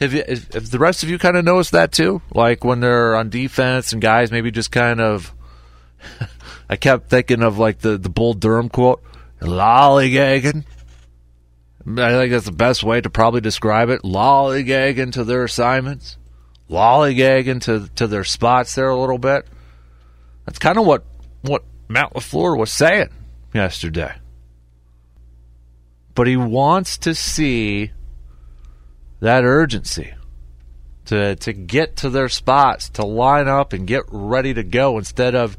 Have, 0.01 0.13
you, 0.13 0.23
have 0.27 0.69
the 0.69 0.79
rest 0.79 1.01
of 1.03 1.09
you 1.09 1.17
kind 1.17 1.37
of 1.37 1.45
noticed 1.45 1.71
that 1.71 1.93
too? 1.93 2.21
Like 2.33 2.65
when 2.65 2.81
they're 2.81 3.15
on 3.15 3.29
defense 3.29 3.93
and 3.93 4.01
guys 4.01 4.31
maybe 4.31 4.51
just 4.51 4.71
kind 4.71 4.99
of. 4.99 5.33
I 6.69 6.75
kept 6.75 7.09
thinking 7.09 7.41
of 7.41 7.57
like 7.57 7.79
the, 7.79 7.97
the 7.97 8.09
Bull 8.09 8.33
Durham 8.33 8.67
quote 8.67 9.01
lollygagging. 9.39 10.65
I 11.87 12.11
think 12.11 12.31
that's 12.31 12.45
the 12.45 12.51
best 12.51 12.83
way 12.83 12.99
to 12.99 13.09
probably 13.09 13.41
describe 13.41 13.89
it. 13.89 14.01
Lollygagging 14.01 15.13
to 15.13 15.23
their 15.23 15.43
assignments, 15.45 16.17
lollygagging 16.71 17.61
to 17.61 17.87
to 17.95 18.07
their 18.07 18.23
spots 18.23 18.73
there 18.75 18.89
a 18.89 18.99
little 18.99 19.17
bit. 19.17 19.45
That's 20.45 20.57
kind 20.57 20.77
of 20.77 20.85
what 20.85 21.03
what 21.41 21.63
Matt 21.87 22.13
LaFleur 22.13 22.57
was 22.57 22.71
saying 22.71 23.09
yesterday. 23.53 24.15
But 26.15 26.27
he 26.27 26.37
wants 26.37 26.97
to 26.99 27.13
see 27.13 27.91
that 29.19 29.43
urgency 29.43 30.13
to 31.05 31.35
to 31.35 31.53
get 31.53 31.97
to 31.97 32.09
their 32.09 32.29
spots, 32.29 32.89
to 32.91 33.05
line 33.05 33.47
up 33.47 33.73
and 33.73 33.85
get 33.85 34.03
ready 34.09 34.53
to 34.53 34.63
go 34.63 34.97
instead 34.97 35.35
of, 35.35 35.57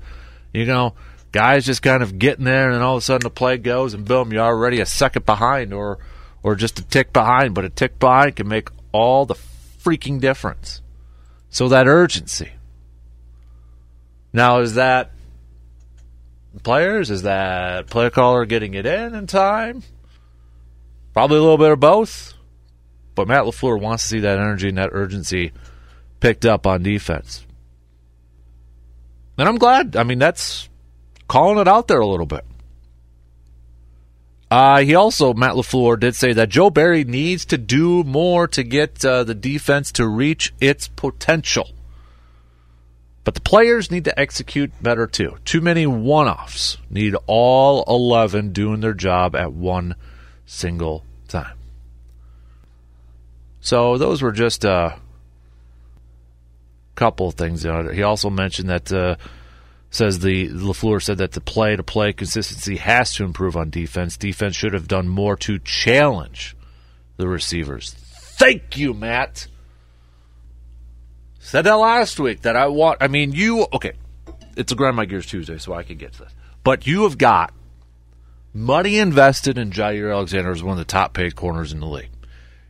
you 0.52 0.64
know, 0.64 0.94
guys 1.30 1.66
just 1.66 1.82
kind 1.82 2.02
of 2.02 2.18
getting 2.18 2.44
there 2.44 2.66
and 2.66 2.74
then 2.74 2.82
all 2.82 2.96
of 2.96 3.02
a 3.02 3.04
sudden 3.04 3.24
the 3.24 3.30
play 3.30 3.56
goes 3.56 3.94
and 3.94 4.04
boom, 4.04 4.32
you're 4.32 4.42
already 4.42 4.80
a 4.80 4.86
second 4.86 5.26
behind 5.26 5.72
or 5.72 5.98
or 6.42 6.54
just 6.54 6.78
a 6.78 6.84
tick 6.84 7.12
behind, 7.12 7.54
but 7.54 7.64
a 7.64 7.70
tick 7.70 7.98
behind 7.98 8.36
can 8.36 8.48
make 8.48 8.68
all 8.92 9.26
the 9.26 9.36
freaking 9.82 10.20
difference. 10.20 10.82
So 11.52 11.68
that 11.68 11.86
urgency. 11.86 12.50
Now 14.32 14.60
is 14.60 14.74
that 14.74 15.10
players? 16.62 17.10
Is 17.10 17.22
that 17.22 17.88
player 17.88 18.08
caller 18.08 18.46
getting 18.46 18.72
it 18.72 18.86
in 18.86 19.14
in 19.14 19.26
time? 19.26 19.82
Probably 21.12 21.36
a 21.36 21.42
little 21.42 21.58
bit 21.58 21.70
of 21.70 21.78
both. 21.78 22.32
But 23.14 23.28
Matt 23.28 23.44
LaFleur 23.44 23.78
wants 23.78 24.04
to 24.04 24.08
see 24.08 24.20
that 24.20 24.38
energy 24.38 24.70
and 24.70 24.78
that 24.78 24.88
urgency 24.92 25.52
picked 26.20 26.46
up 26.46 26.66
on 26.66 26.82
defense. 26.82 27.44
And 29.36 29.46
I'm 29.46 29.58
glad. 29.58 29.94
I 29.94 30.04
mean, 30.04 30.18
that's 30.18 30.70
calling 31.28 31.58
it 31.58 31.68
out 31.68 31.86
there 31.86 32.00
a 32.00 32.06
little 32.06 32.24
bit. 32.24 32.46
Uh, 34.52 34.80
he 34.80 34.94
also, 34.94 35.32
Matt 35.32 35.54
LaFleur, 35.54 35.98
did 35.98 36.14
say 36.14 36.34
that 36.34 36.50
Joe 36.50 36.68
Barry 36.68 37.04
needs 37.04 37.46
to 37.46 37.56
do 37.56 38.04
more 38.04 38.46
to 38.48 38.62
get 38.62 39.02
uh, 39.02 39.24
the 39.24 39.34
defense 39.34 39.90
to 39.92 40.06
reach 40.06 40.52
its 40.60 40.88
potential. 40.88 41.70
But 43.24 43.34
the 43.34 43.40
players 43.40 43.90
need 43.90 44.04
to 44.04 44.20
execute 44.20 44.70
better 44.82 45.06
too. 45.06 45.38
Too 45.46 45.62
many 45.62 45.86
one 45.86 46.28
offs. 46.28 46.76
Need 46.90 47.14
all 47.26 47.82
11 47.88 48.52
doing 48.52 48.80
their 48.80 48.92
job 48.92 49.34
at 49.34 49.54
one 49.54 49.94
single 50.44 51.06
time. 51.28 51.56
So 53.62 53.96
those 53.96 54.20
were 54.20 54.32
just 54.32 54.66
a 54.66 54.98
couple 56.94 57.28
of 57.28 57.36
things. 57.36 57.62
He 57.62 58.02
also 58.02 58.28
mentioned 58.28 58.68
that 58.68 58.92
uh, 58.92 59.16
says 59.92 60.18
the 60.18 60.48
LaFleur 60.48 61.02
said 61.02 61.18
that 61.18 61.32
the 61.32 61.40
play 61.40 61.76
to 61.76 61.82
play 61.82 62.14
consistency 62.14 62.76
has 62.76 63.14
to 63.14 63.24
improve 63.24 63.56
on 63.56 63.68
defense. 63.68 64.16
Defense 64.16 64.56
should 64.56 64.72
have 64.72 64.88
done 64.88 65.06
more 65.06 65.36
to 65.36 65.58
challenge 65.58 66.56
the 67.18 67.28
receivers. 67.28 67.94
Thank 67.94 68.78
you, 68.78 68.94
Matt. 68.94 69.46
Said 71.38 71.62
that 71.62 71.74
last 71.74 72.18
week 72.18 72.40
that 72.42 72.56
I 72.56 72.68
want. 72.68 73.02
I 73.02 73.08
mean, 73.08 73.32
you 73.32 73.66
okay? 73.72 73.92
It's 74.56 74.72
a 74.72 74.74
grind 74.74 74.96
my 74.96 75.04
gears 75.04 75.26
Tuesday, 75.26 75.58
so 75.58 75.74
I 75.74 75.82
can 75.82 75.98
get 75.98 76.14
to 76.14 76.20
this. 76.20 76.32
But 76.64 76.86
you 76.86 77.02
have 77.02 77.18
got 77.18 77.52
money 78.54 78.98
invested 78.98 79.58
in 79.58 79.70
Jaire 79.70 80.12
Alexander 80.12 80.52
as 80.52 80.62
one 80.62 80.72
of 80.72 80.78
the 80.78 80.84
top 80.84 81.12
paid 81.12 81.36
corners 81.36 81.72
in 81.72 81.80
the 81.80 81.86
league. 81.86 82.10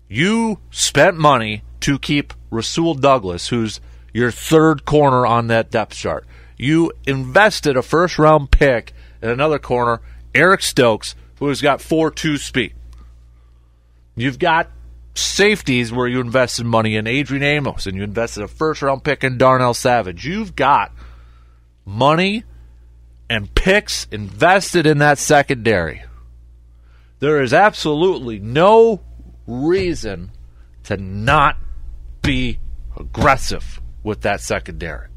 You 0.09 0.59
spent 0.71 1.17
money 1.17 1.62
to 1.81 1.99
keep 2.00 2.35
Rasul 2.50 2.95
Douglas, 2.95 3.49
who's 3.49 3.81
your 4.12 4.31
third 4.33 4.85
corner 4.85 5.25
on 5.25 5.47
that 5.47 5.71
depth 5.71 5.95
chart. 5.95 6.26
You 6.62 6.92
invested 7.09 7.76
a 7.76 7.83
first 7.83 8.21
round 8.21 8.52
pick 8.52 8.95
in 9.21 9.28
another 9.28 9.59
corner, 9.59 10.00
Eric 10.33 10.62
Stokes, 10.62 11.16
who 11.40 11.49
has 11.49 11.61
got 11.61 11.81
4 11.81 12.12
2 12.12 12.37
speed. 12.37 12.75
You've 14.14 14.38
got 14.38 14.71
safeties 15.16 15.90
where 15.90 16.07
you 16.07 16.21
invested 16.21 16.64
money 16.64 16.95
in 16.95 17.09
Adrian 17.09 17.42
Amos 17.42 17.87
and 17.88 17.97
you 17.97 18.04
invested 18.04 18.45
a 18.45 18.49
first 18.49 18.81
round 18.81 19.02
pick 19.02 19.25
in 19.25 19.38
Darnell 19.38 19.75
Savage. 19.75 20.25
You've 20.25 20.54
got 20.54 20.92
money 21.85 22.45
and 23.28 23.52
picks 23.57 24.07
invested 24.12 24.87
in 24.87 24.99
that 24.99 25.19
secondary. 25.19 26.04
There 27.19 27.42
is 27.42 27.52
absolutely 27.52 28.38
no 28.38 29.00
reason 29.49 30.31
to 30.85 30.97
not 30.97 31.57
be 32.23 32.61
aggressive 32.97 33.81
with 34.04 34.21
that 34.21 34.40
secondary. 34.40 35.09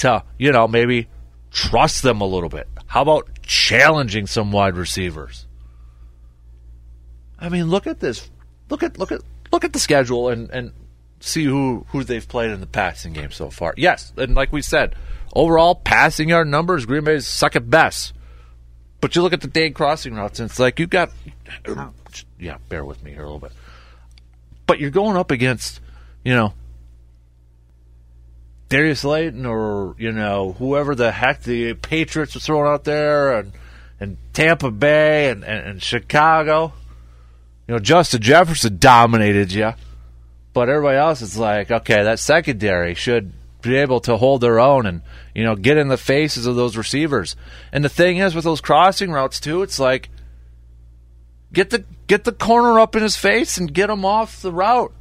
To, 0.00 0.24
you 0.38 0.52
know, 0.52 0.66
maybe 0.66 1.08
trust 1.50 2.02
them 2.02 2.20
a 2.20 2.26
little 2.26 2.48
bit. 2.48 2.68
How 2.86 3.02
about 3.02 3.28
challenging 3.42 4.26
some 4.26 4.52
wide 4.52 4.76
receivers? 4.76 5.46
I 7.38 7.48
mean, 7.48 7.68
look 7.68 7.86
at 7.86 8.00
this. 8.00 8.30
Look 8.68 8.82
at 8.82 8.98
look 8.98 9.12
at 9.12 9.20
look 9.52 9.64
at 9.64 9.72
the 9.72 9.78
schedule 9.78 10.28
and 10.28 10.50
and 10.50 10.72
see 11.20 11.44
who 11.44 11.86
who 11.88 12.04
they've 12.04 12.26
played 12.26 12.50
in 12.50 12.60
the 12.60 12.66
passing 12.66 13.12
game 13.12 13.30
so 13.30 13.50
far. 13.50 13.74
Yes, 13.76 14.12
and 14.16 14.34
like 14.34 14.52
we 14.52 14.62
said, 14.62 14.94
overall 15.34 15.74
passing 15.74 16.28
yard 16.28 16.48
numbers, 16.48 16.86
Green 16.86 17.04
Bay's 17.04 17.26
second 17.26 17.70
best. 17.70 18.12
But 19.00 19.16
you 19.16 19.22
look 19.22 19.32
at 19.32 19.40
the 19.40 19.48
day 19.48 19.70
crossing 19.70 20.14
routes, 20.14 20.40
and 20.40 20.50
it's 20.50 20.58
like 20.58 20.78
you 20.78 20.86
got. 20.86 21.10
Yeah, 22.38 22.58
bear 22.68 22.84
with 22.84 23.02
me 23.02 23.12
here 23.12 23.22
a 23.22 23.24
little 23.24 23.38
bit. 23.38 23.52
But 24.66 24.78
you're 24.78 24.90
going 24.90 25.16
up 25.16 25.30
against, 25.30 25.80
you 26.24 26.34
know, 26.34 26.54
Darius 28.70 29.00
Slayton 29.00 29.46
or 29.46 29.96
you 29.98 30.12
know 30.12 30.52
whoever 30.52 30.94
the 30.94 31.10
heck 31.10 31.42
the 31.42 31.74
Patriots 31.74 32.36
are 32.36 32.40
throwing 32.40 32.72
out 32.72 32.84
there, 32.84 33.36
and 33.36 33.52
and 33.98 34.16
Tampa 34.32 34.70
Bay 34.70 35.28
and, 35.28 35.44
and, 35.44 35.66
and 35.66 35.82
Chicago. 35.82 36.72
You 37.66 37.74
know, 37.74 37.80
Justin 37.80 38.22
Jefferson 38.22 38.78
dominated 38.78 39.52
you, 39.52 39.74
but 40.52 40.68
everybody 40.68 40.96
else 40.96 41.20
is 41.20 41.36
like, 41.36 41.70
okay, 41.70 42.02
that 42.04 42.20
secondary 42.20 42.94
should 42.94 43.32
be 43.60 43.76
able 43.76 44.00
to 44.00 44.16
hold 44.16 44.40
their 44.40 44.58
own 44.58 44.86
and 44.86 45.02
you 45.34 45.44
know 45.44 45.54
get 45.54 45.76
in 45.76 45.88
the 45.88 45.98
faces 45.98 46.46
of 46.46 46.54
those 46.54 46.76
receivers. 46.76 47.34
And 47.72 47.84
the 47.84 47.88
thing 47.88 48.18
is, 48.18 48.36
with 48.36 48.44
those 48.44 48.60
crossing 48.60 49.10
routes 49.10 49.40
too, 49.40 49.62
it's 49.62 49.80
like 49.80 50.10
get 51.52 51.70
the 51.70 51.84
get 52.06 52.22
the 52.22 52.32
corner 52.32 52.78
up 52.78 52.94
in 52.94 53.02
his 53.02 53.16
face 53.16 53.58
and 53.58 53.74
get 53.74 53.90
him 53.90 54.04
off 54.04 54.40
the 54.42 54.52
route. 54.52 54.92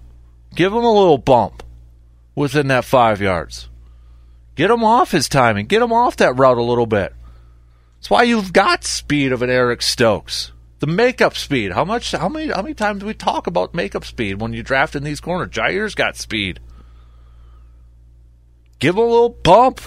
Give 0.56 0.74
him 0.74 0.84
a 0.84 0.92
little 0.92 1.20
bump 1.20 1.62
within 2.40 2.68
that 2.68 2.86
five 2.86 3.20
yards. 3.20 3.68
Get 4.56 4.72
him 4.72 4.82
off 4.82 5.12
his 5.12 5.28
timing. 5.28 5.66
Get 5.66 5.82
him 5.82 5.92
off 5.92 6.16
that 6.16 6.38
route 6.38 6.58
a 6.58 6.64
little 6.64 6.86
bit. 6.86 7.14
That's 7.98 8.10
why 8.10 8.24
you've 8.24 8.54
got 8.54 8.86
speed 8.86 9.34
of 9.34 9.42
an 9.42 9.50
Eric 9.50 9.82
Stokes. 9.82 10.54
The 10.80 10.88
makeup 10.88 11.36
speed. 11.36 11.74
How 11.74 11.84
much? 11.84 12.14
How 12.14 12.30
many? 12.30 12.48
How 12.48 12.62
many 12.62 12.74
times 12.74 13.02
do 13.02 13.08
we 13.08 13.14
talk 13.14 13.46
about 13.46 13.74
makeup 13.74 14.06
speed 14.06 14.40
when 14.40 14.54
you 14.54 14.64
draft 14.64 14.96
in 14.96 15.04
these 15.04 15.20
corners? 15.20 15.50
Jaire's 15.52 15.96
got 15.96 16.16
speed. 16.16 16.62
Give 18.80 18.96
him 18.96 19.04
a 19.04 19.06
little 19.06 19.30
bump. 19.30 19.82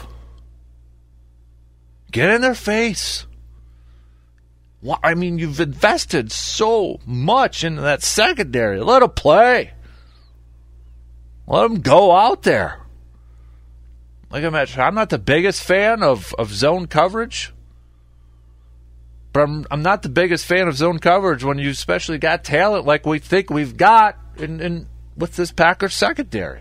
Get 2.11 2.29
in 2.29 2.43
their 2.43 2.55
face. 2.55 3.27
I 5.03 5.15
mean, 5.15 5.39
you've 5.39 5.61
invested 5.61 6.31
so 6.31 7.01
much 7.07 7.65
into 7.65 7.81
that 7.81 8.03
secondary. 8.03 8.83
Let 8.83 9.01
them 9.01 9.11
play. 9.13 9.73
Let 11.47 11.63
them 11.63 11.81
go 11.81 12.13
out 12.13 12.43
there. 12.43 12.81
Like 14.31 14.45
I 14.45 14.51
mentioned, 14.51 14.83
I'm 14.83 14.95
not 14.95 15.11
the 15.11 15.19
biggest 15.19 15.63
fan 15.63 16.03
of, 16.03 16.35
of 16.39 16.53
zone 16.53 16.87
coverage. 16.87 17.53
But 19.33 19.43
I'm, 19.43 19.67
I'm 19.71 19.83
not 19.83 20.03
the 20.03 20.09
biggest 20.09 20.47
fan 20.47 20.69
of 20.69 20.77
zone 20.77 20.99
coverage 20.99 21.45
when 21.45 21.59
you 21.59 21.71
especially 21.71 22.19
got 22.19 22.45
talent 22.45 22.87
like 22.87 23.07
we 23.07 23.19
think 23.19 23.51
we've 23.51 23.77
got 23.77 24.19
in, 24.37 24.61
in 24.61 24.89
with 25.17 25.37
this 25.37 25.53
Packers 25.53 25.95
secondary. 25.95 26.61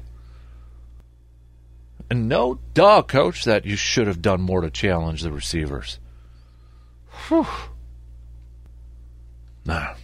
And 2.10 2.28
no 2.28 2.60
duh, 2.74 3.04
coach, 3.04 3.46
that 3.46 3.66
you 3.66 3.78
should 3.78 4.08
have 4.08 4.22
done 4.22 4.42
more 4.42 4.62
to 4.62 4.70
challenge 4.70 5.22
the 5.22 5.32
receivers. 5.32 6.00
Whew. 7.28 7.48
Nah. 9.66 9.96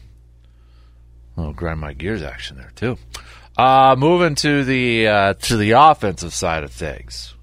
Little 1.36 1.54
grind 1.54 1.80
my 1.80 1.94
gears 1.94 2.22
action 2.22 2.58
there 2.58 2.72
too. 2.76 2.98
Uh, 3.58 3.96
moving 3.98 4.36
to 4.36 4.64
the 4.64 5.08
uh, 5.08 5.34
to 5.34 5.58
the 5.58 5.72
offensive 5.72 6.34
side 6.34 6.64
of 6.64 6.72
things. 6.72 7.34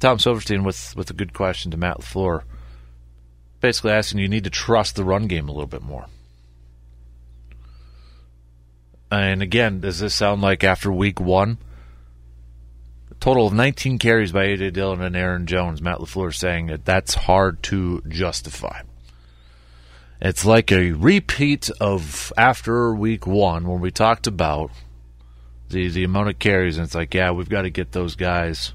Tom 0.00 0.18
Silverstein 0.18 0.64
with 0.64 0.94
with 0.96 1.10
a 1.10 1.14
good 1.14 1.32
question 1.32 1.70
to 1.70 1.76
Matt 1.76 1.98
LaFleur 1.98 2.42
basically 3.60 3.92
asking 3.92 4.20
you 4.20 4.28
need 4.28 4.44
to 4.44 4.50
trust 4.50 4.96
the 4.96 5.04
run 5.04 5.26
game 5.26 5.48
a 5.48 5.52
little 5.52 5.66
bit 5.66 5.82
more. 5.82 6.06
And 9.10 9.42
again, 9.42 9.80
does 9.80 10.00
this 10.00 10.14
sound 10.14 10.42
like 10.42 10.62
after 10.62 10.92
week 10.92 11.18
one? 11.18 11.58
A 13.10 13.14
total 13.14 13.46
of 13.46 13.54
19 13.54 13.98
carries 13.98 14.32
by 14.32 14.44
A.J. 14.44 14.70
Dillon 14.70 15.00
and 15.00 15.16
Aaron 15.16 15.46
Jones. 15.46 15.80
Matt 15.80 15.98
LaFleur 15.98 16.34
saying 16.34 16.66
that 16.66 16.84
that's 16.84 17.14
hard 17.14 17.62
to 17.64 18.02
justify. 18.06 18.82
It's 20.20 20.44
like 20.44 20.72
a 20.72 20.92
repeat 20.92 21.70
of 21.80 22.32
after 22.36 22.94
week 22.94 23.26
one 23.26 23.68
when 23.68 23.80
we 23.80 23.90
talked 23.90 24.26
about 24.26 24.70
the, 25.68 25.88
the 25.88 26.04
amount 26.04 26.28
of 26.28 26.38
carries. 26.38 26.76
And 26.76 26.86
it's 26.86 26.94
like, 26.94 27.14
yeah, 27.14 27.30
we've 27.30 27.48
got 27.48 27.62
to 27.62 27.70
get 27.70 27.92
those 27.92 28.16
guys, 28.16 28.72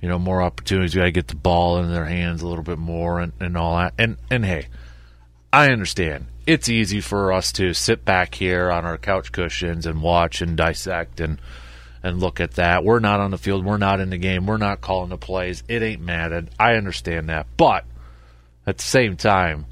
you 0.00 0.08
know, 0.08 0.18
more 0.18 0.42
opportunities. 0.42 0.94
We 0.94 1.00
got 1.00 1.04
to 1.04 1.12
get 1.12 1.28
the 1.28 1.36
ball 1.36 1.78
in 1.78 1.92
their 1.92 2.06
hands 2.06 2.42
a 2.42 2.48
little 2.48 2.64
bit 2.64 2.78
more 2.78 3.20
and, 3.20 3.32
and 3.38 3.56
all 3.56 3.76
that. 3.76 3.94
And, 3.98 4.16
and 4.30 4.44
hey, 4.44 4.68
I 5.52 5.70
understand 5.70 6.26
it's 6.48 6.68
easy 6.68 7.00
for 7.00 7.32
us 7.32 7.52
to 7.52 7.74
sit 7.74 8.04
back 8.04 8.34
here 8.34 8.70
on 8.70 8.84
our 8.84 8.98
couch 8.98 9.32
cushions 9.32 9.86
and 9.86 10.02
watch 10.02 10.40
and 10.40 10.56
dissect 10.56 11.20
and 11.20 11.40
and 12.02 12.20
look 12.20 12.40
at 12.40 12.52
that. 12.52 12.84
We're 12.84 13.00
not 13.00 13.20
on 13.20 13.32
the 13.32 13.38
field. 13.38 13.64
We're 13.64 13.76
not 13.76 14.00
in 14.00 14.10
the 14.10 14.18
game. 14.18 14.46
We're 14.46 14.56
not 14.56 14.80
calling 14.80 15.10
the 15.10 15.18
plays. 15.18 15.62
It 15.68 15.82
ain't 15.82 16.00
mattered. 16.00 16.48
I 16.58 16.74
understand 16.74 17.28
that, 17.28 17.46
but 17.56 17.84
at 18.66 18.78
the 18.78 18.84
same 18.84 19.16
time, 19.16 19.66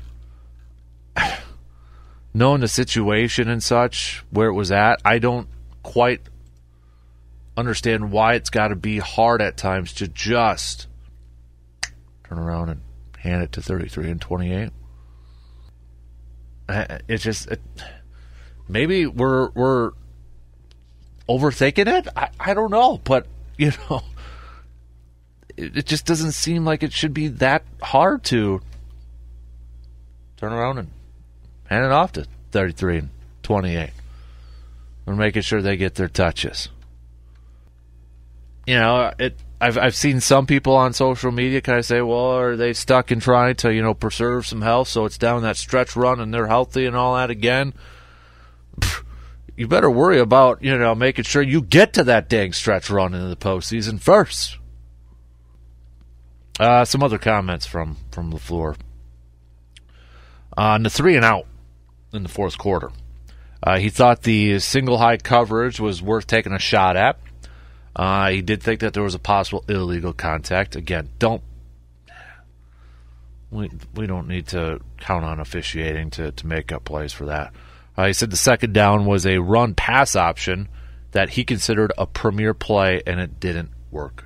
knowing 2.35 2.61
the 2.61 2.69
situation 2.69 3.49
and 3.49 3.63
such 3.63 4.25
where 4.31 4.49
it 4.49 4.55
was 4.55 4.71
at, 4.71 5.01
I 5.05 5.19
don't 5.19 5.49
quite 5.83 6.21
understand 7.57 8.11
why 8.11 8.35
it's 8.35 8.51
got 8.51 8.69
to 8.69 8.77
be 8.77 8.99
hard 8.99 9.41
at 9.41 9.57
times 9.57 9.93
to 9.95 10.09
just 10.09 10.87
turn 12.25 12.39
around 12.39 12.69
and 12.69 12.81
hand 13.19 13.43
it 13.43 13.53
to 13.53 13.63
33 13.63 14.11
and 14.11 14.21
28 14.21 14.71
it's 16.69 17.23
just 17.23 17.51
it, 17.51 17.61
maybe 18.69 19.07
we're 19.07 19.51
we're 19.51 19.93
overthinking 21.29 21.87
it. 21.87 22.09
I, 22.17 22.29
I 22.39 22.55
don't 22.55 22.71
know, 22.71 23.01
but 23.05 23.27
you 23.57 23.73
know, 23.89 24.03
it, 25.57 25.79
it 25.79 25.87
just 25.87 26.07
doesn't 26.07 26.33
seem 26.33 26.65
like 26.65 26.83
it 26.83 26.93
should 26.93 27.15
be 27.15 27.29
that 27.29 27.65
hard 27.83 28.25
to 28.25 28.61
turn 30.37 30.53
around 30.53 30.79
and 30.79 30.91
hand 31.69 31.85
it 31.85 31.93
off 31.93 32.13
to 32.13 32.27
33 32.53 32.99
and 32.99 33.11
28. 33.43 33.91
We're 35.05 35.15
making 35.15 35.43
sure 35.43 35.63
they 35.63 35.77
get 35.77 35.95
their 35.95 36.09
touches. 36.09 36.69
You 38.67 38.77
know, 38.77 39.13
it 39.19 39.39
I've 39.61 39.79
I've 39.79 39.95
seen 39.95 40.21
some 40.21 40.47
people 40.47 40.75
on 40.77 40.93
social 40.93 41.31
media 41.31 41.61
kind 41.61 41.79
of 41.79 41.87
say, 41.87 42.03
"Well, 42.03 42.19
are 42.19 42.57
they 42.57 42.73
stuck 42.73 43.11
in 43.11 43.21
trying 43.21 43.55
to 43.57 43.73
you 43.73 43.83
know 43.83 43.95
preserve 43.95 44.47
some 44.47 44.61
health 44.63 44.89
so 44.89 45.05
it's 45.05 45.17
down 45.17 45.43
that 45.43 45.57
stretch 45.57 45.97
run 45.97 46.21
and 46.21 46.35
they're 46.35 46.49
healthy 46.49 46.85
and 46.85 46.97
all 46.97 47.15
that 47.17 47.31
again?" 47.31 47.73
You 49.57 49.67
better 49.67 49.91
worry 49.91 50.19
about 50.19 50.63
you 50.63 50.77
know 50.77 50.95
making 50.95 51.25
sure 51.25 51.41
you 51.41 51.63
get 51.63 51.95
to 51.95 52.05
that 52.05 52.29
dang 52.29 52.53
stretch 52.53 52.91
run 52.91 53.15
in 53.15 53.31
the 53.31 53.37
postseason 53.37 53.99
first. 53.99 54.59
Uh, 56.61 56.85
some 56.85 57.03
other 57.03 57.19
comments 57.19 57.65
from 57.65 57.97
from 58.11 58.33
LaFleur 58.33 58.77
on 60.57 60.83
the 60.83 60.91
three 60.91 61.17
and 61.17 61.25
out 61.25 61.47
in 62.17 62.23
the 62.23 62.29
fourth 62.29 62.59
quarter. 62.59 62.91
Uh, 63.63 63.79
he 63.79 63.91
thought 63.91 64.23
the 64.23 64.59
single 64.59 64.99
high 64.99 65.17
coverage 65.17 65.81
was 65.81 66.03
worth 66.03 66.27
taking 66.27 66.53
a 66.53 66.59
shot 66.59 66.97
at. 66.97 67.19
Uh, 67.95 68.31
he 68.31 68.43
did 68.43 68.63
think 68.63 68.81
that 68.81 68.93
there 68.93 69.03
was 69.03 69.15
a 69.15 69.19
possible 69.19 69.65
illegal 69.69 70.13
contact. 70.13 70.77
Again, 70.77 71.09
don't 71.19 71.43
we 73.51 73.71
we 73.95 74.07
don't 74.07 74.29
need 74.29 74.49
to 74.49 74.81
count 74.99 75.25
on 75.25 75.41
officiating 75.41 76.11
to, 76.11 76.33
to 76.33 76.47
make 76.47 76.73
up 76.73 76.85
plays 76.85 77.13
for 77.13 77.27
that. 77.27 77.53
Uh, 77.97 78.07
he 78.07 78.13
said 78.13 78.31
the 78.31 78.37
second 78.37 78.75
down 78.75 79.07
was 79.07 79.27
a 79.27 79.39
run 79.39 79.75
pass 79.75 80.15
option 80.15 80.69
that 81.13 81.31
he 81.31 81.45
considered 81.45 81.93
a 81.97 82.07
premier 82.07 82.53
play, 82.53 83.03
and 83.07 83.19
it 83.19 83.41
didn't 83.41 83.71
work. 83.91 84.26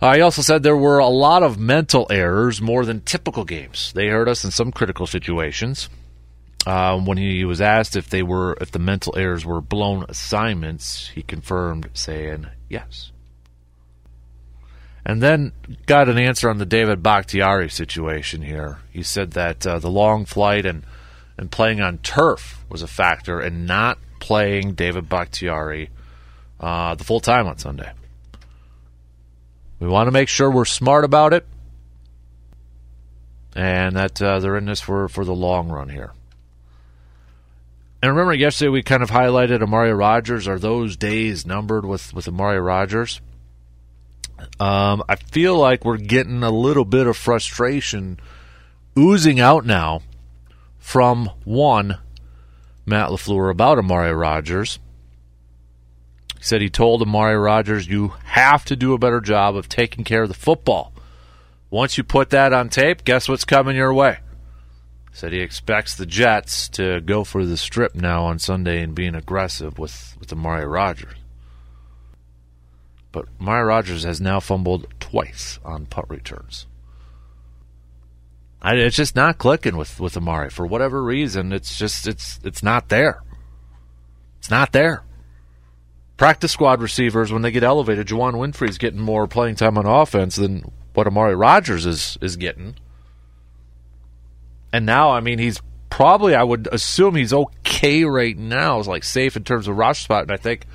Uh, 0.00 0.14
he 0.14 0.20
also 0.20 0.42
said 0.42 0.62
there 0.62 0.76
were 0.76 0.98
a 0.98 1.08
lot 1.08 1.42
of 1.42 1.58
mental 1.58 2.06
errors 2.10 2.60
more 2.60 2.84
than 2.84 3.00
typical 3.00 3.44
games. 3.44 3.92
They 3.94 4.08
hurt 4.08 4.28
us 4.28 4.44
in 4.44 4.50
some 4.50 4.72
critical 4.72 5.06
situations. 5.06 5.88
Um, 6.66 7.06
when 7.06 7.16
he 7.16 7.44
was 7.44 7.60
asked 7.60 7.94
if 7.94 8.10
they 8.10 8.24
were 8.24 8.58
if 8.60 8.72
the 8.72 8.80
mental 8.80 9.16
errors 9.16 9.46
were 9.46 9.60
blown 9.60 10.04
assignments, 10.08 11.08
he 11.08 11.22
confirmed, 11.22 11.88
saying 11.94 12.48
yes. 12.68 13.12
And 15.04 15.22
then 15.22 15.52
got 15.86 16.08
an 16.08 16.18
answer 16.18 16.50
on 16.50 16.58
the 16.58 16.66
David 16.66 17.04
Bakhtiari 17.04 17.70
situation 17.70 18.42
here. 18.42 18.80
He 18.90 19.04
said 19.04 19.30
that 19.32 19.64
uh, 19.64 19.78
the 19.78 19.90
long 19.90 20.24
flight 20.24 20.66
and 20.66 20.82
and 21.38 21.50
playing 21.50 21.80
on 21.80 21.98
turf 21.98 22.64
was 22.68 22.82
a 22.82 22.88
factor 22.88 23.40
in 23.40 23.66
not 23.66 23.98
playing 24.18 24.74
David 24.74 25.08
Bakhtiari 25.08 25.90
uh, 26.58 26.94
the 26.96 27.04
full 27.04 27.20
time 27.20 27.46
on 27.46 27.58
Sunday. 27.58 27.92
We 29.78 29.88
want 29.88 30.06
to 30.06 30.12
make 30.12 30.28
sure 30.28 30.50
we're 30.50 30.64
smart 30.64 31.04
about 31.04 31.32
it, 31.32 31.46
and 33.54 33.96
that 33.96 34.20
uh, 34.22 34.40
they're 34.40 34.56
in 34.56 34.66
this 34.66 34.80
for 34.80 35.08
for 35.08 35.24
the 35.24 35.34
long 35.34 35.68
run 35.68 35.88
here. 35.88 36.12
And 38.02 38.10
remember, 38.12 38.34
yesterday 38.34 38.68
we 38.68 38.82
kind 38.82 39.02
of 39.02 39.10
highlighted 39.10 39.62
Amari 39.62 39.92
Rogers. 39.92 40.46
Are 40.46 40.58
those 40.58 40.96
days 40.96 41.46
numbered 41.46 41.84
with 41.84 42.14
with 42.14 42.28
Amari 42.28 42.60
Rogers? 42.60 43.20
Um, 44.60 45.02
I 45.08 45.16
feel 45.16 45.56
like 45.56 45.84
we're 45.84 45.96
getting 45.96 46.42
a 46.42 46.50
little 46.50 46.84
bit 46.84 47.06
of 47.06 47.16
frustration 47.16 48.18
oozing 48.98 49.40
out 49.40 49.64
now 49.64 50.02
from 50.78 51.30
one 51.44 51.98
Matt 52.84 53.10
LaFleur 53.10 53.50
about 53.50 53.78
Amari 53.78 54.12
Rogers. 54.12 54.78
Said 56.46 56.60
he 56.60 56.70
told 56.70 57.02
Amari 57.02 57.36
Rogers, 57.36 57.88
"You 57.88 58.14
have 58.26 58.64
to 58.66 58.76
do 58.76 58.94
a 58.94 58.98
better 58.98 59.20
job 59.20 59.56
of 59.56 59.68
taking 59.68 60.04
care 60.04 60.22
of 60.22 60.28
the 60.28 60.34
football. 60.34 60.92
Once 61.70 61.98
you 61.98 62.04
put 62.04 62.30
that 62.30 62.52
on 62.52 62.68
tape, 62.68 63.02
guess 63.02 63.28
what's 63.28 63.44
coming 63.44 63.74
your 63.74 63.92
way." 63.92 64.18
said 65.10 65.32
he 65.32 65.40
expects 65.40 65.96
the 65.96 66.06
Jets 66.06 66.68
to 66.68 67.00
go 67.00 67.24
for 67.24 67.44
the 67.44 67.56
strip 67.56 67.96
now 67.96 68.26
on 68.26 68.38
Sunday 68.38 68.80
and 68.80 68.94
being 68.94 69.16
aggressive 69.16 69.76
with, 69.76 70.16
with 70.20 70.32
Amari 70.32 70.66
Rogers. 70.66 71.16
But 73.10 73.26
Amari 73.40 73.64
Rogers 73.64 74.04
has 74.04 74.20
now 74.20 74.38
fumbled 74.38 74.86
twice 75.00 75.58
on 75.64 75.86
punt 75.86 76.06
returns. 76.08 76.66
I, 78.62 78.74
it's 78.74 78.94
just 78.94 79.16
not 79.16 79.38
clicking 79.38 79.76
with, 79.76 79.98
with 79.98 80.16
Amari 80.16 80.50
for 80.50 80.64
whatever 80.64 81.02
reason. 81.02 81.52
It's 81.52 81.76
just 81.76 82.06
it's 82.06 82.38
it's 82.44 82.62
not 82.62 82.88
there. 82.88 83.22
It's 84.38 84.50
not 84.50 84.70
there. 84.70 85.02
Practice 86.16 86.52
squad 86.52 86.80
receivers 86.80 87.30
when 87.30 87.42
they 87.42 87.50
get 87.50 87.62
elevated, 87.62 88.06
Juwann 88.06 88.34
Winfree's 88.34 88.78
getting 88.78 89.00
more 89.00 89.26
playing 89.26 89.56
time 89.56 89.76
on 89.76 89.86
offense 89.86 90.36
than 90.36 90.70
what 90.94 91.06
Amari 91.06 91.34
Rogers 91.34 91.84
is 91.84 92.16
is 92.20 92.36
getting. 92.36 92.74
And 94.72 94.86
now, 94.86 95.10
I 95.10 95.20
mean, 95.20 95.38
he's 95.38 95.60
probably, 95.90 96.34
I 96.34 96.42
would 96.42 96.68
assume 96.72 97.14
he's 97.14 97.32
okay 97.32 98.04
right 98.04 98.36
now. 98.36 98.78
It's 98.78 98.88
like 98.88 99.04
safe 99.04 99.36
in 99.36 99.44
terms 99.44 99.68
of 99.68 99.76
rush 99.76 100.04
spot. 100.04 100.22
And 100.22 100.32
I 100.32 100.36
think 100.36 100.66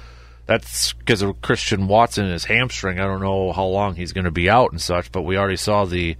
that's 0.46 0.94
because 0.94 1.22
of 1.22 1.42
Christian 1.42 1.88
Watson 1.88 2.26
and 2.26 2.34
his 2.34 2.46
hamstring. 2.46 3.00
I 3.00 3.06
don't 3.06 3.22
know 3.22 3.52
how 3.52 3.66
long 3.66 3.96
he's 3.96 4.14
going 4.14 4.26
to 4.26 4.32
be 4.32 4.50
out 4.50 4.72
and 4.72 4.82
such, 4.82 5.12
but 5.12 5.22
we 5.22 5.38
already 5.38 5.58
saw 5.58 5.86
the 5.86 6.18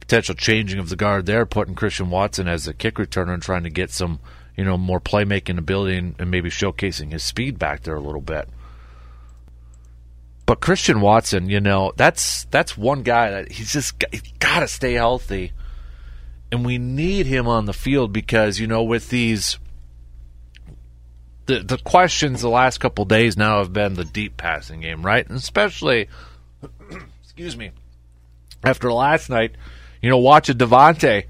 potential 0.00 0.34
changing 0.34 0.78
of 0.78 0.88
the 0.88 0.96
guard 0.96 1.26
there, 1.26 1.44
putting 1.46 1.74
Christian 1.74 2.10
Watson 2.10 2.48
as 2.48 2.66
a 2.66 2.74
kick 2.74 2.94
returner 2.94 3.34
and 3.34 3.42
trying 3.42 3.64
to 3.64 3.70
get 3.70 3.90
some, 3.90 4.20
you 4.58 4.64
know, 4.64 4.76
more 4.76 5.00
playmaking 5.00 5.56
ability 5.56 5.96
and, 5.96 6.16
and 6.18 6.30
maybe 6.30 6.50
showcasing 6.50 7.12
his 7.12 7.22
speed 7.22 7.58
back 7.58 7.84
there 7.84 7.94
a 7.94 8.00
little 8.00 8.20
bit. 8.20 8.48
But 10.44 10.60
Christian 10.60 11.00
Watson, 11.00 11.48
you 11.48 11.60
know, 11.60 11.92
that's 11.96 12.44
that's 12.46 12.76
one 12.76 13.02
guy 13.02 13.30
that 13.30 13.52
he's 13.52 13.72
just 13.72 14.02
he's 14.10 14.22
got 14.40 14.60
to 14.60 14.68
stay 14.68 14.94
healthy 14.94 15.52
and 16.50 16.64
we 16.64 16.76
need 16.78 17.26
him 17.26 17.46
on 17.46 17.66
the 17.66 17.72
field 17.72 18.12
because 18.12 18.58
you 18.58 18.66
know 18.66 18.82
with 18.82 19.10
these 19.10 19.58
the 21.46 21.60
the 21.60 21.78
questions 21.78 22.40
the 22.40 22.48
last 22.48 22.78
couple 22.78 23.04
days 23.04 23.36
now 23.36 23.58
have 23.58 23.72
been 23.72 23.94
the 23.94 24.04
deep 24.04 24.36
passing 24.36 24.80
game, 24.80 25.04
right? 25.04 25.26
And 25.26 25.38
especially 25.38 26.08
excuse 27.22 27.56
me, 27.56 27.70
after 28.64 28.92
last 28.92 29.30
night, 29.30 29.52
you 30.02 30.10
know, 30.10 30.18
watch 30.18 30.48
a 30.48 30.54
Davante, 30.54 31.26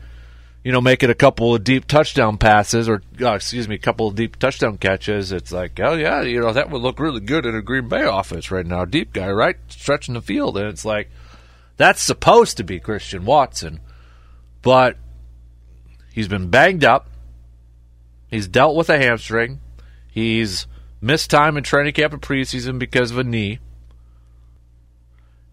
you 0.69 0.73
know, 0.73 0.83
making 0.83 1.09
a 1.09 1.15
couple 1.15 1.55
of 1.55 1.65
deep 1.65 1.87
touchdown 1.87 2.37
passes 2.37 2.91
or 2.91 3.01
uh, 3.23 3.33
excuse 3.33 3.67
me, 3.67 3.77
a 3.77 3.79
couple 3.79 4.07
of 4.07 4.15
deep 4.15 4.37
touchdown 4.37 4.77
catches. 4.77 5.33
It's 5.33 5.51
like, 5.51 5.81
oh 5.81 5.95
yeah, 5.95 6.21
you 6.21 6.43
know, 6.43 6.53
that 6.53 6.69
would 6.69 6.83
look 6.83 7.01
really 7.01 7.21
good 7.21 7.47
in 7.47 7.55
a 7.55 7.63
Green 7.63 7.89
Bay 7.89 8.03
offense 8.05 8.51
right 8.51 8.67
now. 8.67 8.85
Deep 8.85 9.15
guy, 9.15 9.31
right, 9.31 9.57
stretching 9.69 10.13
the 10.13 10.21
field, 10.21 10.59
and 10.59 10.67
it's 10.67 10.85
like 10.85 11.09
that's 11.79 12.03
supposed 12.03 12.59
to 12.59 12.65
be 12.65 12.81
Christian 12.81 13.25
Watson, 13.25 13.81
but 14.61 14.99
He's 16.19 16.27
been 16.27 16.51
banged 16.51 16.85
up. 16.85 17.07
He's 18.29 18.49
dealt 18.49 18.75
with 18.75 18.91
a 18.91 18.99
hamstring. 18.99 19.61
He's 20.11 20.67
missed 21.01 21.31
time 21.31 21.57
in 21.57 21.63
training 21.63 21.93
camp 21.93 22.13
and 22.13 22.21
preseason 22.21 22.77
because 22.77 23.13
of 23.13 23.19
a 23.19 23.23
knee. 23.23 23.61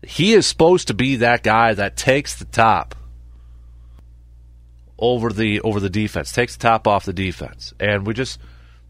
He 0.01 0.33
is 0.33 0.47
supposed 0.47 0.87
to 0.87 0.95
be 0.95 1.17
that 1.17 1.43
guy 1.43 1.75
that 1.75 1.95
takes 1.95 2.35
the 2.35 2.45
top 2.45 2.95
over 4.97 5.31
the 5.31 5.61
over 5.61 5.79
the 5.79 5.89
defense, 5.89 6.31
takes 6.31 6.55
the 6.55 6.61
top 6.61 6.87
off 6.87 7.05
the 7.05 7.13
defense, 7.13 7.73
and 7.79 8.05
we 8.05 8.13
just 8.13 8.39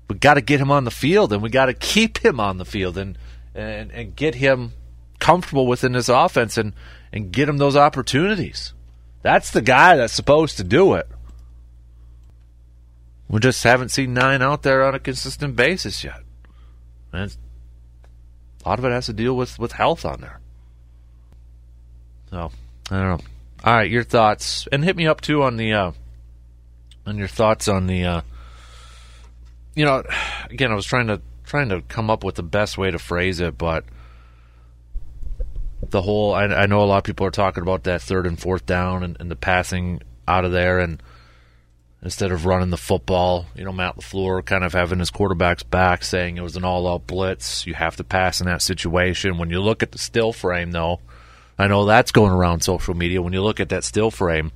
we 0.10 0.16
got 0.16 0.36
to 0.36 0.42
get 0.42 0.60
him 0.60 0.72
on 0.72 0.84
the 0.84 0.92
field, 0.92 1.34
and 1.34 1.42
we 1.42 1.50
got 1.50 1.66
to 1.66 1.74
keep 1.74 2.24
him 2.24 2.40
on 2.40 2.58
the 2.58 2.66
field, 2.66 2.98
and 2.98 3.18
and 3.54 3.92
and 3.92 4.16
get 4.16 4.36
him 4.36 4.74
comfortable 5.20 5.68
within 5.68 5.94
this 5.94 6.10
offense, 6.10 6.58
and 6.58 6.74
and 7.12 7.32
get 7.32 7.50
him 7.50 7.58
those 7.58 7.76
opportunities. 7.76 8.74
That's 9.22 9.50
the 9.50 9.62
guy 9.62 9.96
that's 9.96 10.14
supposed 10.14 10.58
to 10.58 10.64
do 10.64 10.94
it. 10.94 11.08
We 13.28 13.40
just 13.40 13.64
haven't 13.64 13.90
seen 13.90 14.14
nine 14.14 14.42
out 14.42 14.62
there 14.62 14.84
on 14.86 14.94
a 14.94 15.00
consistent 15.00 15.56
basis 15.56 16.04
yet. 16.04 16.22
And 17.12 17.36
a 18.64 18.70
lot 18.70 18.80
of 18.80 18.86
it 18.86 18.92
has 18.92 19.08
to 19.08 19.14
deal 19.14 19.36
with, 19.36 19.58
with 19.58 19.72
health 19.72 20.06
on 20.06 20.22
there. 20.22 20.40
So 22.30 22.52
I 22.92 22.96
don't 22.98 23.18
know. 23.18 23.26
All 23.66 23.74
right, 23.74 23.90
your 23.90 24.04
thoughts, 24.04 24.68
and 24.72 24.84
hit 24.84 24.96
me 24.96 25.08
up 25.08 25.22
too 25.22 25.42
on 25.42 25.58
the 25.58 25.74
uh, 25.74 25.92
on 27.08 27.18
your 27.18 27.28
thoughts 27.28 27.68
on 27.68 27.88
the. 27.88 28.06
Uh, 28.06 28.22
you 29.74 29.84
know, 29.84 30.04
again, 30.52 30.72
I 30.72 30.76
was 30.76 30.86
trying 30.86 31.08
to 31.08 31.20
trying 31.46 31.70
to 31.70 31.82
come 31.82 32.12
up 32.12 32.24
with 32.24 32.36
the 32.36 32.44
best 32.44 32.78
way 32.78 32.92
to 32.92 33.00
phrase 33.00 33.40
it, 33.40 33.58
but 33.58 33.84
the 35.90 36.04
whole 36.04 36.36
I, 36.36 36.44
I 36.44 36.66
know 36.68 36.84
a 36.84 36.86
lot 36.86 37.00
of 37.00 37.04
people 37.06 37.26
are 37.26 37.32
talking 37.32 37.64
about 37.64 37.86
that 37.86 38.04
third 38.04 38.28
and 38.28 38.40
fourth 38.40 38.68
down 38.68 39.02
and, 39.02 39.18
and 39.20 39.32
the 39.32 39.36
passing 39.36 40.00
out 40.28 40.46
of 40.46 40.52
there, 40.52 40.78
and 40.78 41.02
instead 42.04 42.32
of 42.32 42.46
running 42.46 42.70
the 42.70 42.78
football, 42.78 43.48
you 43.56 43.66
know, 43.66 43.74
Matt 43.74 43.98
LaFleur 43.98 44.46
kind 44.46 44.64
of 44.64 44.74
having 44.74 45.00
his 45.00 45.10
quarterback's 45.10 45.64
back, 45.64 46.04
saying 46.04 46.38
it 46.38 46.44
was 46.44 46.56
an 46.56 46.64
all-out 46.64 47.08
blitz. 47.08 47.66
You 47.66 47.74
have 47.74 47.96
to 47.96 48.04
pass 48.04 48.40
in 48.40 48.46
that 48.46 48.62
situation. 48.62 49.40
When 49.40 49.50
you 49.50 49.60
look 49.60 49.82
at 49.82 49.92
the 49.92 49.98
still 49.98 50.34
frame, 50.34 50.72
though 50.72 51.00
I 51.58 51.68
know 51.68 51.86
that's 51.86 52.12
going 52.12 52.32
around 52.32 52.62
social 52.62 52.94
media. 52.94 53.22
When 53.22 53.34
you 53.34 53.42
look 53.42 53.60
at 53.60 53.70
that 53.70 53.84
still 53.84 54.12
frame 54.12 54.52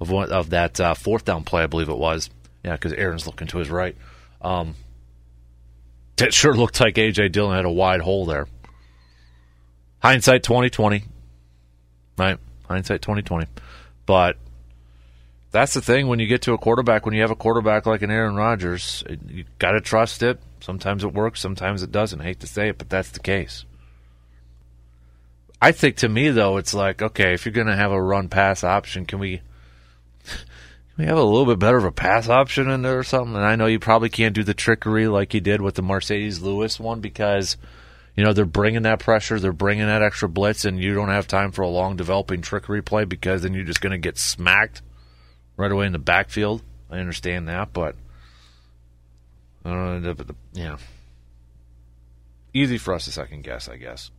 of 0.00 0.10
one 0.10 0.30
of 0.30 0.50
that 0.50 0.78
uh, 0.80 0.94
fourth 0.94 1.24
down 1.24 1.44
play, 1.44 1.62
I 1.62 1.66
believe 1.66 1.88
it 1.88 1.96
was. 1.96 2.30
Yeah, 2.62 2.72
because 2.72 2.92
Aaron's 2.92 3.26
looking 3.26 3.46
to 3.48 3.58
his 3.58 3.70
right. 3.70 3.96
Um, 4.40 4.74
it 6.18 6.34
sure 6.34 6.54
looked 6.54 6.80
like 6.80 6.94
AJ 6.94 7.32
Dillon 7.32 7.56
had 7.56 7.64
a 7.64 7.70
wide 7.70 8.00
hole 8.00 8.26
there. 8.26 8.46
Hindsight 10.00 10.42
twenty 10.42 10.70
twenty, 10.70 11.04
right? 12.18 12.38
Hindsight 12.68 13.00
twenty 13.02 13.22
twenty, 13.22 13.46
but 14.04 14.36
that's 15.50 15.72
the 15.72 15.80
thing 15.80 16.08
when 16.08 16.18
you 16.18 16.26
get 16.26 16.42
to 16.42 16.52
a 16.52 16.58
quarterback. 16.58 17.06
When 17.06 17.14
you 17.14 17.22
have 17.22 17.30
a 17.30 17.36
quarterback 17.36 17.86
like 17.86 18.02
an 18.02 18.10
Aaron 18.10 18.34
Rodgers, 18.34 19.02
you 19.28 19.44
got 19.58 19.72
to 19.72 19.80
trust 19.80 20.22
it. 20.22 20.40
Sometimes 20.60 21.04
it 21.04 21.14
works, 21.14 21.40
sometimes 21.40 21.82
it 21.82 21.92
doesn't. 21.92 22.20
I 22.20 22.24
hate 22.24 22.40
to 22.40 22.46
say 22.46 22.68
it, 22.68 22.78
but 22.78 22.90
that's 22.90 23.10
the 23.10 23.20
case. 23.20 23.64
I 25.64 25.72
think 25.72 25.96
to 25.96 26.10
me 26.10 26.28
though, 26.28 26.58
it's 26.58 26.74
like 26.74 27.00
okay, 27.00 27.32
if 27.32 27.46
you're 27.46 27.54
going 27.54 27.68
to 27.68 27.74
have 27.74 27.90
a 27.90 28.02
run 28.02 28.28
pass 28.28 28.62
option, 28.62 29.06
can 29.06 29.18
we 29.18 29.38
can 30.26 30.36
we 30.98 31.06
have 31.06 31.16
a 31.16 31.22
little 31.22 31.46
bit 31.46 31.58
better 31.58 31.78
of 31.78 31.86
a 31.86 31.90
pass 31.90 32.28
option 32.28 32.68
in 32.68 32.82
there 32.82 32.98
or 32.98 33.02
something? 33.02 33.34
And 33.34 33.46
I 33.46 33.56
know 33.56 33.64
you 33.64 33.78
probably 33.78 34.10
can't 34.10 34.34
do 34.34 34.42
the 34.42 34.52
trickery 34.52 35.08
like 35.08 35.32
you 35.32 35.40
did 35.40 35.62
with 35.62 35.76
the 35.76 35.82
Marcedes 35.82 36.42
Lewis 36.42 36.78
one 36.78 37.00
because 37.00 37.56
you 38.14 38.22
know 38.22 38.34
they're 38.34 38.44
bringing 38.44 38.82
that 38.82 38.98
pressure, 38.98 39.40
they're 39.40 39.54
bringing 39.54 39.86
that 39.86 40.02
extra 40.02 40.28
blitz, 40.28 40.66
and 40.66 40.78
you 40.78 40.92
don't 40.92 41.08
have 41.08 41.26
time 41.26 41.50
for 41.50 41.62
a 41.62 41.68
long 41.68 41.96
developing 41.96 42.42
trickery 42.42 42.82
play 42.82 43.06
because 43.06 43.40
then 43.40 43.54
you're 43.54 43.64
just 43.64 43.80
going 43.80 43.92
to 43.92 43.96
get 43.96 44.18
smacked 44.18 44.82
right 45.56 45.72
away 45.72 45.86
in 45.86 45.92
the 45.92 45.98
backfield. 45.98 46.62
I 46.90 46.98
understand 46.98 47.48
that, 47.48 47.72
but 47.72 47.96
I 49.64 49.70
don't 49.70 50.06
uh, 50.06 50.24
yeah, 50.52 50.76
easy 52.52 52.76
for 52.76 52.92
us 52.92 53.06
to 53.06 53.12
second 53.12 53.44
guess, 53.44 53.66
I 53.66 53.78
guess. 53.78 54.10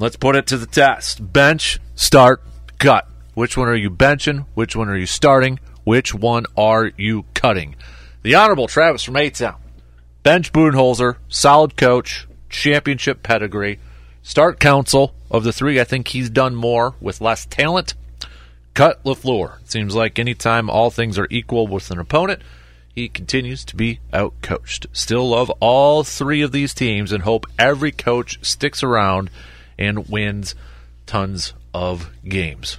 Let's 0.00 0.14
put 0.14 0.36
it 0.36 0.46
to 0.46 0.56
the 0.56 0.66
test. 0.66 1.32
Bench, 1.32 1.80
start, 1.96 2.40
cut. 2.78 3.08
Which 3.34 3.56
one 3.56 3.66
are 3.66 3.74
you 3.74 3.90
benching? 3.90 4.46
Which 4.54 4.76
one 4.76 4.88
are 4.88 4.96
you 4.96 5.06
starting? 5.06 5.58
Which 5.82 6.14
one 6.14 6.46
are 6.56 6.92
you 6.96 7.24
cutting? 7.34 7.74
The 8.22 8.36
Honorable 8.36 8.68
Travis 8.68 9.02
from 9.02 9.16
A 9.16 9.28
Town. 9.28 9.56
Bench 10.22 10.52
Budenholzer, 10.52 11.16
solid 11.26 11.76
coach, 11.76 12.28
championship 12.48 13.24
pedigree. 13.24 13.80
Start 14.22 14.60
Counsell 14.60 15.16
of 15.32 15.42
the 15.42 15.52
three, 15.52 15.80
I 15.80 15.84
think 15.84 16.06
he's 16.06 16.30
done 16.30 16.54
more 16.54 16.94
with 17.00 17.20
less 17.20 17.44
talent. 17.46 17.94
Cut 18.74 19.02
LaFleur. 19.02 19.58
Seems 19.68 19.96
like 19.96 20.20
anytime 20.20 20.70
all 20.70 20.92
things 20.92 21.18
are 21.18 21.26
equal 21.28 21.66
with 21.66 21.90
an 21.90 21.98
opponent, 21.98 22.42
he 22.94 23.08
continues 23.08 23.64
to 23.64 23.74
be 23.74 23.98
outcoached. 24.12 24.86
Still 24.92 25.30
love 25.30 25.50
all 25.58 26.04
three 26.04 26.42
of 26.42 26.52
these 26.52 26.72
teams 26.72 27.10
and 27.10 27.24
hope 27.24 27.46
every 27.58 27.90
coach 27.90 28.38
sticks 28.42 28.84
around 28.84 29.28
and 29.78 30.08
wins 30.08 30.54
tons 31.06 31.54
of 31.72 32.10
games. 32.24 32.78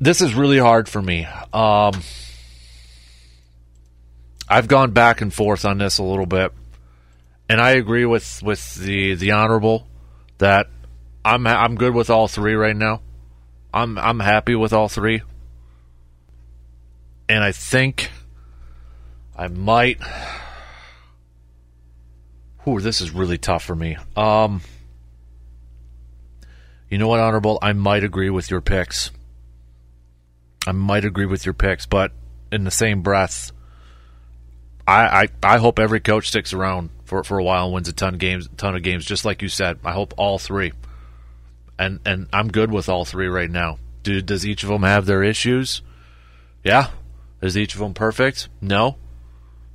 This 0.00 0.20
is 0.20 0.34
really 0.34 0.58
hard 0.58 0.88
for 0.88 1.00
me. 1.00 1.26
Um, 1.52 1.94
I've 4.48 4.68
gone 4.68 4.92
back 4.92 5.20
and 5.20 5.32
forth 5.32 5.64
on 5.64 5.78
this 5.78 5.98
a 5.98 6.02
little 6.02 6.26
bit, 6.26 6.52
and 7.48 7.60
I 7.60 7.70
agree 7.70 8.04
with, 8.04 8.42
with 8.42 8.74
the 8.74 9.14
the 9.14 9.32
honorable 9.32 9.86
that 10.38 10.68
I'm 11.24 11.46
I'm 11.46 11.74
good 11.76 11.94
with 11.94 12.10
all 12.10 12.28
three 12.28 12.54
right 12.54 12.76
now. 12.76 13.00
I'm 13.72 13.98
I'm 13.98 14.20
happy 14.20 14.54
with 14.54 14.72
all 14.72 14.88
three, 14.88 15.22
and 17.28 17.42
I 17.42 17.52
think 17.52 18.10
I 19.36 19.48
might. 19.48 19.98
Ooh, 22.68 22.80
this 22.80 23.00
is 23.00 23.12
really 23.12 23.38
tough 23.38 23.64
for 23.64 23.74
me. 23.74 23.96
Um, 24.16 24.60
you 26.96 26.98
know 26.98 27.08
what, 27.08 27.20
Honorable? 27.20 27.58
I 27.60 27.74
might 27.74 28.04
agree 28.04 28.30
with 28.30 28.50
your 28.50 28.62
picks. 28.62 29.10
I 30.66 30.72
might 30.72 31.04
agree 31.04 31.26
with 31.26 31.44
your 31.44 31.52
picks, 31.52 31.84
but 31.84 32.10
in 32.50 32.64
the 32.64 32.70
same 32.70 33.02
breath, 33.02 33.52
I, 34.88 35.04
I, 35.04 35.28
I 35.42 35.58
hope 35.58 35.78
every 35.78 36.00
coach 36.00 36.28
sticks 36.28 36.54
around 36.54 36.88
for, 37.04 37.22
for 37.22 37.38
a 37.38 37.44
while 37.44 37.66
and 37.66 37.74
wins 37.74 37.90
a 37.90 37.92
ton 37.92 38.14
of 38.14 38.18
games, 38.18 38.48
ton 38.56 38.74
of 38.74 38.82
games, 38.82 39.04
just 39.04 39.26
like 39.26 39.42
you 39.42 39.50
said. 39.50 39.78
I 39.84 39.92
hope 39.92 40.14
all 40.16 40.38
three, 40.38 40.72
and 41.78 42.00
and 42.06 42.28
I'm 42.32 42.48
good 42.48 42.72
with 42.72 42.88
all 42.88 43.04
three 43.04 43.28
right 43.28 43.50
now. 43.50 43.76
Do 44.02 44.22
does 44.22 44.46
each 44.46 44.62
of 44.62 44.70
them 44.70 44.82
have 44.82 45.04
their 45.04 45.22
issues? 45.22 45.82
Yeah. 46.64 46.88
Is 47.42 47.58
each 47.58 47.74
of 47.74 47.80
them 47.80 47.92
perfect? 47.92 48.48
No. 48.62 48.96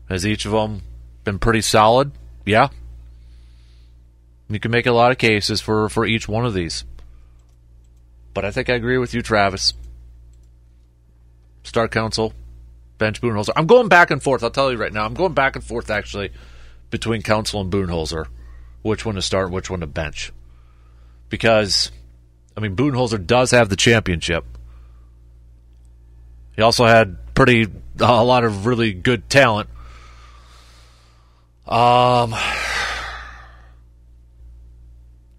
Has 0.10 0.26
each 0.26 0.48
of 0.48 0.54
them 0.54 0.82
been 1.24 1.38
pretty 1.38 1.62
solid? 1.62 2.14
Yeah. 2.48 2.70
You 4.50 4.60
can 4.60 4.72
make 4.72 4.88
a 4.88 4.92
lot 4.92 5.12
of 5.12 5.20
cases 5.20 5.62
for 5.62 5.88
for 5.88 6.04
each 6.04 6.28
one 6.28 6.48
of 6.48 6.56
these. 6.56 6.84
But 8.34 8.46
I 8.46 8.52
think 8.52 8.70
I 8.70 8.74
agree 8.74 8.98
with 8.98 9.14
you, 9.14 9.22
Travis. 9.22 9.74
Start 11.64 11.92
Counsell, 11.92 12.34
bench 12.98 13.22
Budenholzer. 13.22 13.52
I'm 13.56 13.68
going 13.68 13.88
back 13.88 14.10
and 14.10 14.22
forth. 14.22 14.44
I'll 14.44 14.52
tell 14.52 14.72
you 14.72 14.78
right 14.78 14.94
now. 14.94 15.06
I'm 15.06 15.14
going 15.14 15.34
back 15.34 15.56
and 15.56 15.64
forth 15.64 15.90
actually 15.90 16.32
between 16.90 17.22
Counsell 17.22 17.62
and 17.62 17.72
Budenholzer, 17.72 18.28
which 18.82 19.06
one 19.06 19.16
to 19.16 19.22
start, 19.22 19.52
which 19.52 19.70
one 19.70 19.82
to 19.82 19.88
bench, 19.88 20.32
because 21.30 21.92
I 22.56 22.62
mean 22.62 22.76
Budenholzer 22.76 23.26
does 23.26 23.52
have 23.52 23.70
the 23.70 23.76
championship. 23.76 24.46
He 26.56 26.62
also 26.62 26.86
had 26.86 27.34
pretty 27.34 27.68
a 28.00 28.24
lot 28.24 28.44
of 28.44 28.66
really 28.66 28.94
good 28.94 29.30
talent. 29.30 29.70
Um 31.68 32.34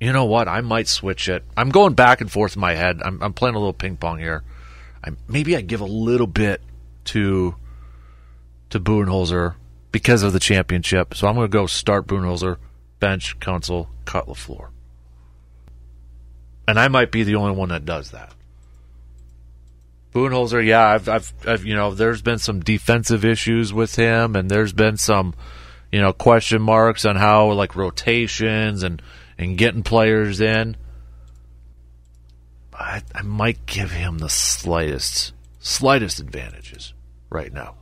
you 0.03 0.12
know 0.12 0.25
what? 0.25 0.49
I 0.49 0.62
might 0.62 0.88
switch 0.88 1.29
it. 1.29 1.45
I'm 1.57 1.69
going 1.69 1.95
back 1.95 2.21
and 2.21 2.31
forth 2.31 2.57
in 2.57 2.61
my 2.61 2.75
head. 2.75 3.01
I'm, 3.05 3.23
I'm 3.23 3.33
playing 3.33 3.55
a 3.55 3.59
little 3.59 3.73
ping 3.73 3.97
pong 3.97 4.19
here. 4.19 4.43
I, 5.05 5.11
maybe 5.29 5.57
I 5.57 5.61
give 5.61 5.81
a 5.81 5.87
little 5.87 6.27
bit 6.27 6.61
to 7.05 7.55
to 8.71 8.81
Budenholzer 8.81 9.55
because 9.93 10.25
of 10.25 10.33
the 10.33 10.41
championship. 10.41 11.15
So 11.15 11.29
I'm 11.29 11.37
going 11.37 11.47
to 11.47 11.53
go 11.53 11.67
start 11.67 12.09
Budenholzer, 12.09 12.57
bench, 12.99 13.38
Counsell, 13.38 13.91
cut 14.05 14.27
LaFleur. 14.27 14.71
And 16.67 16.81
I 16.81 16.88
might 16.88 17.12
be 17.12 17.23
the 17.23 17.37
only 17.37 17.55
one 17.55 17.69
that 17.69 17.85
does 17.85 18.11
that. 18.11 18.35
Budenholzer, 20.12 20.67
yeah, 20.67 20.85
I've, 20.85 21.09
I've, 21.09 21.33
I've, 21.47 21.65
you 21.65 21.77
know, 21.77 21.95
there's 21.95 22.23
been 22.23 22.38
some 22.38 22.59
defensive 22.59 23.25
issues 23.25 23.73
with 23.73 23.95
him, 23.95 24.35
and 24.35 24.51
there's 24.51 24.73
been 24.73 24.97
some, 24.97 25.35
you 25.93 26.01
know, 26.01 26.12
question 26.12 26.61
marks 26.61 27.05
on 27.05 27.15
how 27.15 27.53
like 27.53 27.77
rotations 27.77 28.83
and 28.83 29.01
and 29.42 29.59
getting 29.59 29.83
players 29.83 30.40
in. 30.40 30.76
I, 32.72 33.02
I 33.14 33.22
might 33.22 33.66
give 33.66 33.90
him 33.90 34.18
the 34.18 34.28
slightest, 34.28 35.33
slightest 35.59 36.20
advantages 36.20 36.94
right 37.31 37.52
now. 37.52 37.76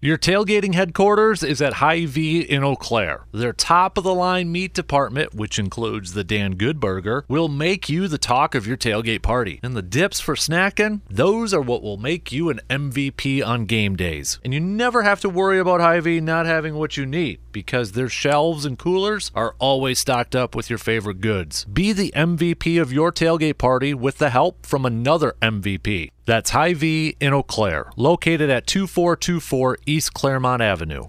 Your 0.00 0.16
tailgating 0.16 0.74
headquarters 0.74 1.42
is 1.42 1.60
at 1.60 1.72
Hy-Vee 1.72 2.42
in 2.42 2.62
Eau 2.62 2.76
Claire. 2.76 3.24
Their 3.32 3.52
top 3.52 3.98
of 3.98 4.04
the 4.04 4.14
line 4.14 4.52
meat 4.52 4.72
department, 4.72 5.34
which 5.34 5.58
includes 5.58 6.12
the 6.12 6.22
Dan 6.22 6.52
Good 6.52 6.78
Burger, 6.78 7.24
will 7.26 7.48
make 7.48 7.88
you 7.88 8.06
the 8.06 8.16
talk 8.16 8.54
of 8.54 8.64
your 8.64 8.76
tailgate 8.76 9.22
party. 9.22 9.58
And 9.60 9.76
the 9.76 9.82
dips 9.82 10.20
for 10.20 10.36
snacking, 10.36 11.00
those 11.10 11.52
are 11.52 11.60
what 11.60 11.82
will 11.82 11.96
make 11.96 12.30
you 12.30 12.48
an 12.48 12.60
MVP 12.70 13.44
on 13.44 13.64
game 13.66 13.96
days. 13.96 14.38
And 14.44 14.54
you 14.54 14.60
never 14.60 15.02
have 15.02 15.20
to 15.22 15.28
worry 15.28 15.58
about 15.58 15.80
Hy-Vee 15.80 16.20
not 16.20 16.46
having 16.46 16.76
what 16.76 16.96
you 16.96 17.04
need 17.04 17.40
because 17.50 17.90
their 17.90 18.08
shelves 18.08 18.64
and 18.64 18.78
coolers 18.78 19.32
are 19.34 19.56
always 19.58 19.98
stocked 19.98 20.36
up 20.36 20.54
with 20.54 20.70
your 20.70 20.78
favorite 20.78 21.20
goods. 21.20 21.64
Be 21.64 21.92
the 21.92 22.12
MVP 22.14 22.80
of 22.80 22.92
your 22.92 23.10
tailgate 23.10 23.58
party 23.58 23.94
with 23.94 24.18
the 24.18 24.30
help 24.30 24.64
from 24.64 24.86
another 24.86 25.34
MVP. 25.42 26.10
That's 26.28 26.50
Hy-Vee 26.50 27.16
in 27.20 27.32
Eau 27.32 27.42
Claire, 27.42 27.90
located 27.96 28.50
at 28.50 28.66
2424 28.66 29.78
East 29.86 30.12
Clairemont 30.12 30.60
Avenue. 30.60 31.04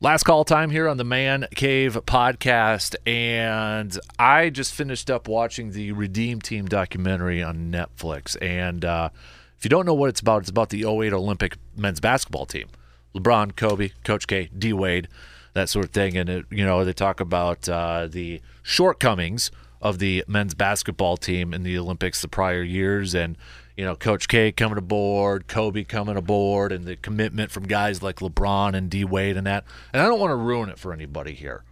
Last 0.00 0.24
call 0.24 0.44
time 0.44 0.70
here 0.70 0.88
on 0.88 0.96
the 0.96 1.04
Man 1.04 1.46
Cave 1.54 1.96
podcast, 2.04 2.96
and 3.06 3.96
I 4.18 4.50
just 4.50 4.74
finished 4.74 5.08
up 5.08 5.28
watching 5.28 5.70
the 5.70 5.92
Redeem 5.92 6.40
Team 6.40 6.66
documentary 6.66 7.44
on 7.44 7.70
Netflix. 7.70 8.36
And 8.42 8.84
uh, 8.84 9.10
if 9.56 9.64
you 9.64 9.68
don't 9.68 9.86
know 9.86 9.94
what 9.94 10.08
it's 10.08 10.18
about, 10.18 10.40
it's 10.40 10.50
about 10.50 10.70
the 10.70 10.84
08 10.84 11.12
Olympic 11.12 11.58
men's 11.76 12.00
basketball 12.00 12.46
team. 12.46 12.66
LeBron, 13.14 13.54
Kobe, 13.54 13.90
Coach 14.02 14.26
K, 14.26 14.50
D 14.58 14.72
Wade, 14.72 15.06
that 15.52 15.68
sort 15.68 15.84
of 15.84 15.92
thing. 15.92 16.16
And, 16.16 16.28
it, 16.28 16.44
you 16.50 16.66
know, 16.66 16.84
they 16.84 16.92
talk 16.92 17.20
about 17.20 17.68
uh, 17.68 18.08
the 18.10 18.40
shortcomings 18.64 19.52
of 19.80 20.00
the 20.00 20.24
men's 20.26 20.54
basketball 20.54 21.16
team 21.16 21.54
in 21.54 21.62
the 21.62 21.78
Olympics 21.78 22.20
the 22.20 22.26
prior 22.26 22.64
years 22.64 23.14
and 23.14 23.36
you 23.76 23.84
know, 23.84 23.94
Coach 23.94 24.28
K 24.28 24.52
coming 24.52 24.78
aboard, 24.78 25.48
Kobe 25.48 25.84
coming 25.84 26.16
aboard, 26.16 26.72
and 26.72 26.84
the 26.86 26.96
commitment 26.96 27.50
from 27.50 27.66
guys 27.66 28.02
like 28.02 28.16
LeBron 28.16 28.74
and 28.74 28.88
D 28.90 29.04
Wade 29.04 29.36
and 29.36 29.46
that. 29.46 29.64
And 29.92 30.00
I 30.00 30.06
don't 30.06 30.20
want 30.20 30.30
to 30.30 30.36
ruin 30.36 30.70
it 30.70 30.78
for 30.78 30.92
anybody 30.92 31.34
here. 31.34 31.62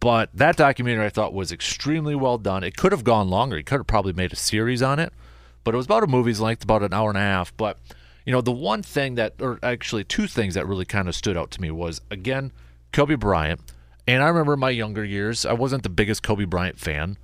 But 0.00 0.30
that 0.34 0.56
documentary 0.56 1.06
I 1.06 1.10
thought 1.10 1.34
was 1.34 1.50
extremely 1.50 2.14
well 2.14 2.38
done. 2.38 2.62
It 2.62 2.76
could 2.76 2.92
have 2.92 3.02
gone 3.02 3.28
longer. 3.28 3.56
He 3.56 3.62
could 3.62 3.80
have 3.80 3.86
probably 3.86 4.12
made 4.12 4.32
a 4.32 4.36
series 4.36 4.82
on 4.82 4.98
it. 4.98 5.12
But 5.64 5.74
it 5.74 5.76
was 5.76 5.86
about 5.86 6.04
a 6.04 6.06
movie's 6.06 6.40
length, 6.40 6.62
about 6.62 6.82
an 6.82 6.94
hour 6.94 7.08
and 7.08 7.18
a 7.18 7.22
half. 7.22 7.56
But, 7.56 7.78
you 8.24 8.32
know, 8.32 8.40
the 8.40 8.52
one 8.52 8.82
thing 8.82 9.16
that, 9.16 9.34
or 9.40 9.58
actually 9.62 10.04
two 10.04 10.26
things 10.26 10.54
that 10.54 10.68
really 10.68 10.84
kind 10.84 11.08
of 11.08 11.16
stood 11.16 11.36
out 11.36 11.50
to 11.52 11.60
me 11.60 11.70
was, 11.70 12.00
again, 12.10 12.52
Kobe 12.92 13.16
Bryant. 13.16 13.60
And 14.06 14.22
I 14.22 14.28
remember 14.28 14.56
my 14.56 14.70
younger 14.70 15.04
years, 15.04 15.44
I 15.44 15.52
wasn't 15.52 15.82
the 15.82 15.88
biggest 15.88 16.22
Kobe 16.22 16.44
Bryant 16.44 16.78
fan. 16.78 17.18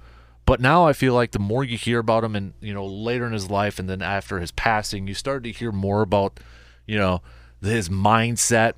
But 0.46 0.60
now 0.60 0.86
I 0.86 0.92
feel 0.92 1.14
like 1.14 1.30
the 1.30 1.38
more 1.38 1.64
you 1.64 1.78
hear 1.78 1.98
about 1.98 2.24
him 2.24 2.36
and, 2.36 2.52
you 2.60 2.74
know, 2.74 2.84
later 2.84 3.26
in 3.26 3.32
his 3.32 3.50
life 3.50 3.78
and 3.78 3.88
then 3.88 4.02
after 4.02 4.40
his 4.40 4.50
passing, 4.52 5.06
you 5.06 5.14
start 5.14 5.42
to 5.44 5.52
hear 5.52 5.72
more 5.72 6.02
about, 6.02 6.38
you 6.86 6.98
know, 6.98 7.22
his 7.62 7.88
mindset, 7.88 8.74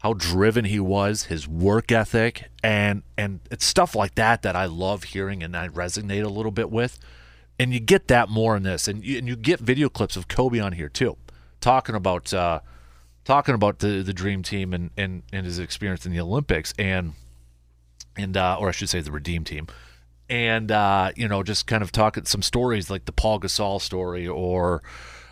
how 0.00 0.14
driven 0.14 0.64
he 0.64 0.80
was, 0.80 1.24
his 1.24 1.46
work 1.46 1.92
ethic, 1.92 2.50
and 2.62 3.02
and 3.16 3.40
it's 3.50 3.64
stuff 3.64 3.94
like 3.94 4.16
that 4.16 4.42
that 4.42 4.56
I 4.56 4.64
love 4.66 5.04
hearing 5.04 5.42
and 5.42 5.56
I 5.56 5.68
resonate 5.68 6.24
a 6.24 6.28
little 6.28 6.50
bit 6.50 6.70
with. 6.70 6.98
And 7.58 7.72
you 7.72 7.80
get 7.80 8.08
that 8.08 8.28
more 8.28 8.54
in 8.56 8.64
this, 8.64 8.86
and 8.86 9.02
you, 9.02 9.16
and 9.16 9.26
you 9.26 9.34
get 9.34 9.60
video 9.60 9.88
clips 9.88 10.16
of 10.16 10.28
Kobe 10.28 10.58
on 10.58 10.72
here 10.72 10.90
too, 10.90 11.16
talking 11.60 11.94
about 11.94 12.34
uh, 12.34 12.60
talking 13.24 13.54
about 13.54 13.78
the 13.78 14.02
the 14.02 14.12
dream 14.12 14.42
team 14.42 14.74
and 14.74 14.90
and, 14.96 15.22
and 15.32 15.46
his 15.46 15.58
experience 15.58 16.04
in 16.04 16.12
the 16.12 16.20
Olympics 16.20 16.74
and 16.78 17.14
and 18.16 18.36
uh, 18.36 18.56
or 18.58 18.68
I 18.68 18.72
should 18.72 18.88
say 18.88 19.00
the 19.00 19.12
Redeem 19.12 19.44
team 19.44 19.68
and 20.28 20.70
uh, 20.70 21.12
you 21.16 21.28
know 21.28 21.42
just 21.42 21.66
kind 21.66 21.82
of 21.82 21.92
talking 21.92 22.24
some 22.24 22.42
stories 22.42 22.90
like 22.90 23.04
the 23.04 23.12
Paul 23.12 23.40
Gasol 23.40 23.80
story, 23.80 24.26
or 24.26 24.82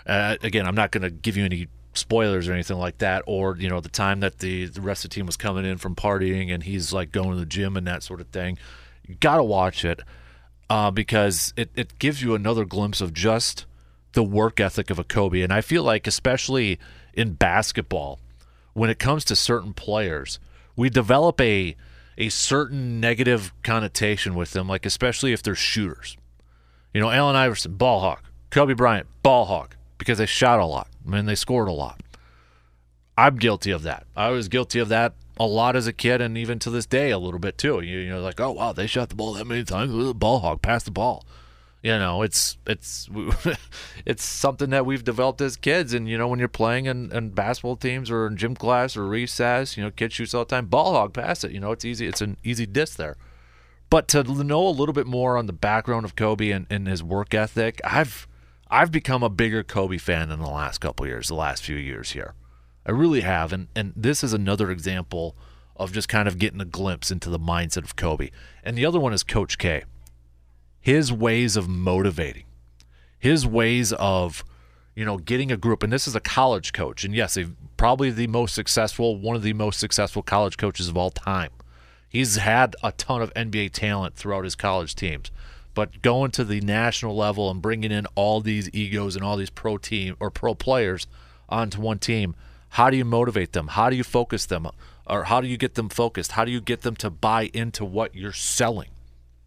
uh, 0.07 0.37
again, 0.43 0.67
I'm 0.67 0.75
not 0.75 0.91
going 0.91 1.03
to 1.03 1.11
give 1.11 1.37
you 1.37 1.45
any 1.45 1.69
spoilers 1.95 2.49
or 2.49 2.53
anything 2.53 2.79
like 2.79 2.99
that, 2.99 3.23
or 3.27 3.57
you 3.57 3.69
know 3.69 3.81
the 3.81 3.89
time 3.89 4.21
that 4.21 4.39
the 4.39 4.67
the 4.67 4.81
rest 4.81 5.05
of 5.05 5.11
the 5.11 5.15
team 5.15 5.27
was 5.27 5.37
coming 5.37 5.65
in 5.65 5.79
from 5.79 5.95
partying 5.95 6.53
and 6.53 6.63
he's 6.63 6.93
like 6.93 7.13
going 7.13 7.31
to 7.31 7.37
the 7.37 7.47
gym 7.47 7.77
and 7.77 7.87
that 7.87 8.03
sort 8.03 8.21
of 8.21 8.29
thing. 8.29 8.59
You 9.07 9.17
got 9.17 9.37
to 9.37 9.45
watch 9.45 9.85
it 9.85 10.01
uh, 10.71 10.91
because 10.91 11.53
it 11.57 11.71
it 11.75 11.99
gives 11.99 12.23
you 12.23 12.35
another 12.35 12.65
glimpse 12.65 13.01
of 13.01 13.13
just 13.13 13.67
the 14.13 14.25
work 14.25 14.61
ethic 14.61 14.91
of 14.91 14.99
a 14.99 15.05
Kobe, 15.05 15.41
and 15.41 15.53
I 15.53 15.61
feel 15.61 15.83
like 15.83 16.07
especially 16.07 16.79
in 17.15 17.35
basketball, 17.35 18.21
when 18.73 18.91
it 18.91 18.99
comes 18.99 19.25
to 19.27 19.37
certain 19.37 19.73
players, 19.73 20.39
we 20.77 20.91
develop 20.91 21.41
a 21.41 21.77
a 22.17 22.29
certain 22.29 23.01
negative 23.01 23.53
connotation 23.63 24.35
with 24.35 24.53
them, 24.53 24.69
like 24.69 24.87
especially 24.87 25.33
if 25.33 25.43
they're 25.43 25.55
shooters. 25.55 26.17
You 26.93 27.01
know, 27.01 27.11
Allen 27.11 27.37
Iverson, 27.37 27.75
ball 27.75 28.01
hawk. 28.01 28.25
Kobe 28.51 28.75
Bryant, 28.75 29.09
ball 29.23 29.47
hawk, 29.47 29.77
because 29.99 30.19
they 30.19 30.27
shot 30.27 30.61
a 30.61 30.65
lot. 30.65 30.89
I 31.07 31.11
mean, 31.11 31.27
they 31.27 31.35
scored 31.35 31.67
a 31.67 31.73
lot. 31.73 32.01
I'm 33.19 33.37
guilty 33.37 33.73
of 33.73 33.83
that. 33.83 34.07
I 34.17 34.31
was 34.31 34.49
guilty 34.49 34.79
of 34.79 34.89
that 34.91 35.15
a 35.37 35.47
lot 35.47 35.75
as 35.75 35.89
a 35.89 35.93
kid, 35.93 36.21
and 36.21 36.39
even 36.39 36.61
to 36.61 36.71
this 36.71 36.87
day, 36.87 37.11
a 37.11 37.19
little 37.19 37.41
bit 37.41 37.59
too. 37.59 37.81
You, 37.81 37.99
you 37.99 38.11
know, 38.11 38.21
like, 38.21 38.41
oh 38.41 38.53
wow, 38.53 38.73
they 38.73 38.87
shot 38.87 39.09
the 39.09 39.17
ball 39.17 39.33
that 39.35 39.47
many 39.47 39.65
times. 39.65 40.13
Ball 40.15 40.39
hawk, 40.39 40.63
pass 40.63 40.85
the 40.85 40.93
ball 40.93 41.25
you 41.85 41.99
know 41.99 42.23
it's 42.23 42.57
it's 42.67 43.11
it's 44.07 44.25
something 44.25 44.71
that 44.71 44.87
we've 44.87 45.05
developed 45.05 45.43
as 45.43 45.57
kids. 45.57 45.93
And 45.93 46.09
you 46.09 46.17
know 46.17 46.27
when 46.27 46.39
you're 46.39 46.49
playing 46.49 46.87
in, 46.87 47.13
in 47.13 47.31
basketball 47.31 47.77
teams 47.77 48.11
or 48.11 48.27
in 48.27 48.39
gym 48.39 48.57
class 48.57 48.97
or 48.97 49.07
recess 49.07 49.77
you 49.77 49.85
know 49.85 49.91
kids 49.91 50.15
shoots 50.15 50.35
all 50.35 50.47
the 50.47 50.51
time. 50.51 50.67
Ball 50.67 50.95
hog 50.95 51.13
pass 51.13 51.45
it. 51.45 51.53
You 51.53 51.61
know 51.61 51.73
it's 51.73 51.85
easy. 51.85 52.07
It's 52.07 52.23
an 52.23 52.39
easy 52.43 52.67
disc 52.67 52.97
there. 52.97 53.17
But 53.91 54.09
to 54.09 54.23
know 54.25 54.67
a 54.67 54.71
little 54.71 54.95
bit 54.95 55.07
more 55.07 55.37
on 55.37 55.47
the 55.47 55.53
background 55.53 56.07
of 56.07 56.17
kobe 56.17 56.51
and, 56.51 56.67
and 56.71 56.89
his 56.89 57.03
work 57.03 57.35
ethic 57.35 57.81
i've 57.85 58.27
i've 58.69 58.91
become 58.91 59.23
a 59.23 59.29
bigger 59.29 59.63
kobe 59.63 59.99
fan 59.99 60.31
in 60.33 60.41
the 60.41 60.49
last 60.49 60.79
couple 60.79 61.07
years 61.07 61.29
the 61.29 61.35
last 61.35 61.63
few 61.63 61.77
years 61.77 62.13
here. 62.13 62.33
I 62.87 62.93
really 62.93 63.21
have. 63.21 63.53
And 63.53 63.69
and 63.77 63.93
this 63.95 64.25
is 64.25 64.33
another 64.33 64.71
example 64.71 65.37
of 65.77 65.93
just 65.93 66.09
kind 66.09 66.29
of 66.29 66.39
getting 66.39 66.63
a 66.63 66.65
glimpse 66.65 67.11
into 67.11 67.29
the 67.29 67.39
mindset 67.39 67.85
of 67.85 67.95
kobe. 67.95 68.31
And 68.63 68.75
the 68.75 68.87
other 68.87 68.99
one 68.99 69.13
is 69.13 69.23
coach 69.23 69.59
k 69.59 69.85
his 70.85 71.11
ways 71.11 71.57
of 71.57 71.67
motivating, 71.67 72.45
his 73.19 73.47
ways 73.47 73.91
of, 73.95 74.45
you 74.95 75.03
know, 75.03 75.17
getting 75.17 75.51
a 75.51 75.57
group. 75.57 75.83
And 75.83 75.91
this 75.91 76.07
is 76.07 76.15
a 76.15 76.21
college 76.21 76.75
coach. 76.75 77.07
And 77.07 77.15
yes, 77.15 77.39
probably 77.79 78.11
the 78.11 78.27
most 78.27 78.55
successful, 78.55 79.17
one 79.17 79.35
of 79.35 79.43
the 79.43 79.55
most 79.55 79.81
successful 79.81 80.23
college 80.23 80.59
coaches 80.59 80.87
of 80.87 80.95
all 80.95 81.09
time. 81.09 81.53
He's 82.07 82.37
had 82.37 82.77
a 82.83 82.93
ton 82.93 83.23
of 83.23 83.33
NBA 83.33 83.73
talent 83.73 84.17
throughout 84.17 84.45
his 84.45 84.55
college 84.55 84.95
teams. 84.95 85.31
But 85.73 86.03
going 86.03 86.33
to 86.33 86.45
the 86.45 86.61
national 86.61 87.17
level 87.17 87.51
and 87.51 87.63
bringing 87.63 87.91
in 87.91 88.05
all 88.15 88.43
these 88.43 88.69
egos 88.75 89.17
and 89.17 89.25
all 89.25 89.39
these 89.39 89.49
pro 89.49 89.79
team 89.79 90.17
or 90.21 90.31
pro 90.31 90.55
players 90.55 91.07
onto 91.49 91.81
one 91.81 91.99
team, 91.99 92.37
how 92.69 92.91
do 92.91 92.99
you 92.99 93.07
motivate 93.07 93.55
them? 93.55 93.69
How 93.69 93.89
do 93.89 93.97
you 93.97 94.05
focus 94.05 94.45
them? 94.45 94.69
Or 95.07 95.25
how 95.25 95.41
do 95.41 95.49
you 95.49 95.57
get 95.57 95.77
them 95.77 95.89
focused? 95.89 96.33
How 96.33 96.45
do 96.45 96.53
you 96.53 96.61
get 96.61 96.83
them 96.83 96.95
to 96.97 97.09
buy 97.09 97.49
into 97.55 97.87
what 97.87 98.15
you're 98.15 98.33
selling? 98.33 98.91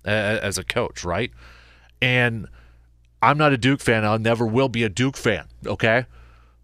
As 0.08 0.58
a 0.58 0.64
coach, 0.64 1.04
right? 1.04 1.32
And 2.02 2.48
I'm 3.22 3.38
not 3.38 3.54
a 3.54 3.58
Duke 3.58 3.82
fan. 3.82 4.06
I 4.06 4.18
never 4.18 4.46
will 4.46 4.70
be 4.70 4.84
a 4.84 4.90
Duke 4.90 5.18
fan. 5.18 5.46
Okay. 5.66 6.06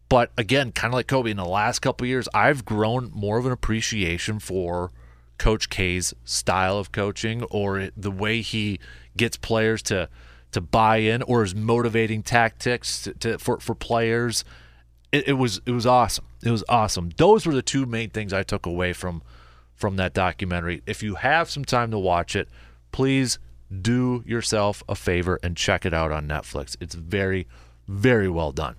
But 0.09 0.31
again, 0.37 0.71
kind 0.71 0.93
of 0.93 0.95
like 0.95 1.07
Kobe 1.07 1.31
in 1.31 1.37
the 1.37 1.45
last 1.45 1.79
couple 1.79 2.05
years, 2.05 2.27
I've 2.33 2.65
grown 2.65 3.09
more 3.13 3.37
of 3.37 3.45
an 3.45 3.51
appreciation 3.51 4.39
for 4.39 4.91
Coach 5.37 5.69
K's 5.69 6.13
style 6.23 6.77
of 6.77 6.91
coaching 6.91 7.43
or 7.45 7.89
the 7.97 8.11
way 8.11 8.41
he 8.41 8.79
gets 9.17 9.37
players 9.37 9.81
to 9.83 10.09
to 10.51 10.61
buy 10.61 10.97
in 10.97 11.23
or 11.23 11.41
his 11.41 11.55
motivating 11.55 12.21
tactics 12.21 13.03
to, 13.03 13.13
to, 13.15 13.39
for 13.39 13.59
for 13.59 13.73
players. 13.73 14.45
It, 15.11 15.29
it 15.29 15.33
was 15.33 15.61
it 15.65 15.71
was 15.71 15.87
awesome. 15.87 16.25
It 16.43 16.51
was 16.51 16.63
awesome. 16.69 17.09
Those 17.17 17.47
were 17.47 17.53
the 17.53 17.63
two 17.63 17.87
main 17.87 18.11
things 18.11 18.33
I 18.33 18.43
took 18.43 18.65
away 18.65 18.93
from 18.93 19.23
from 19.75 19.95
that 19.95 20.13
documentary. 20.13 20.83
If 20.85 21.01
you 21.01 21.15
have 21.15 21.49
some 21.49 21.65
time 21.65 21.89
to 21.91 21.97
watch 21.97 22.35
it, 22.35 22.47
please 22.93 23.39
do 23.81 24.23
yourself 24.25 24.83
a 24.87 24.95
favor 24.95 25.37
and 25.43 25.57
check 25.57 25.85
it 25.85 25.93
out 25.93 26.13
on 26.13 26.27
Netflix. 26.27 26.77
It's 26.79 26.95
very, 26.95 27.47
very 27.87 28.29
well 28.29 28.53
done. 28.53 28.75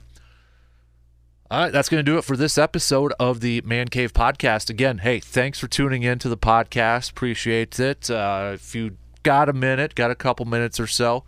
All 1.50 1.60
right, 1.60 1.72
that's 1.72 1.90
going 1.90 2.02
to 2.02 2.10
do 2.10 2.16
it 2.16 2.24
for 2.24 2.36
this 2.36 2.56
episode 2.56 3.12
of 3.20 3.40
the 3.40 3.60
Man 3.62 3.88
Cave 3.88 4.14
podcast. 4.14 4.70
Again, 4.70 4.98
hey, 4.98 5.20
thanks 5.20 5.58
for 5.58 5.68
tuning 5.68 6.02
in 6.02 6.18
to 6.20 6.28
the 6.28 6.38
podcast. 6.38 7.10
Appreciate 7.10 7.78
it. 7.78 8.10
Uh, 8.10 8.52
if 8.54 8.74
you 8.74 8.96
got 9.22 9.48
a 9.48 9.52
minute, 9.52 9.94
got 9.94 10.10
a 10.10 10.14
couple 10.14 10.46
minutes 10.46 10.80
or 10.80 10.86
so, 10.86 11.24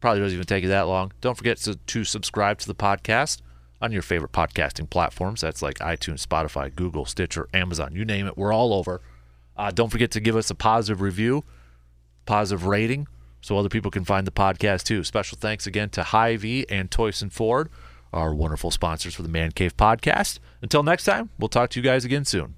probably 0.00 0.20
doesn't 0.20 0.34
even 0.34 0.46
take 0.46 0.62
you 0.62 0.68
that 0.68 0.86
long. 0.86 1.12
Don't 1.20 1.36
forget 1.36 1.56
to, 1.58 1.74
to 1.74 2.04
subscribe 2.04 2.58
to 2.60 2.66
the 2.68 2.74
podcast 2.74 3.40
on 3.82 3.92
your 3.92 4.02
favorite 4.02 4.32
podcasting 4.32 4.88
platforms. 4.88 5.40
That's 5.40 5.62
like 5.62 5.78
iTunes, 5.78 6.24
Spotify, 6.24 6.74
Google, 6.74 7.04
Stitcher, 7.04 7.48
Amazon, 7.52 7.94
you 7.94 8.04
name 8.04 8.26
it. 8.26 8.36
We're 8.38 8.52
all 8.52 8.72
over. 8.72 9.00
Uh, 9.56 9.70
don't 9.70 9.90
forget 9.90 10.10
to 10.12 10.20
give 10.20 10.36
us 10.36 10.48
a 10.50 10.54
positive 10.54 11.00
review 11.00 11.42
positive 12.26 12.66
rating 12.66 13.06
so 13.40 13.56
other 13.56 13.68
people 13.68 13.90
can 13.90 14.04
find 14.04 14.26
the 14.26 14.32
podcast 14.32 14.82
too. 14.82 15.04
Special 15.04 15.38
thanks 15.40 15.66
again 15.66 15.88
to 15.90 16.02
Hy-Vee 16.02 16.66
and 16.68 16.90
Toyson 16.90 17.32
Ford, 17.32 17.70
our 18.12 18.34
wonderful 18.34 18.70
sponsors 18.70 19.14
for 19.14 19.22
the 19.22 19.28
Man 19.28 19.52
Cave 19.52 19.76
podcast. 19.76 20.40
Until 20.60 20.82
next 20.82 21.04
time, 21.04 21.30
we'll 21.38 21.48
talk 21.48 21.70
to 21.70 21.80
you 21.80 21.84
guys 21.84 22.04
again 22.04 22.24
soon. 22.24 22.54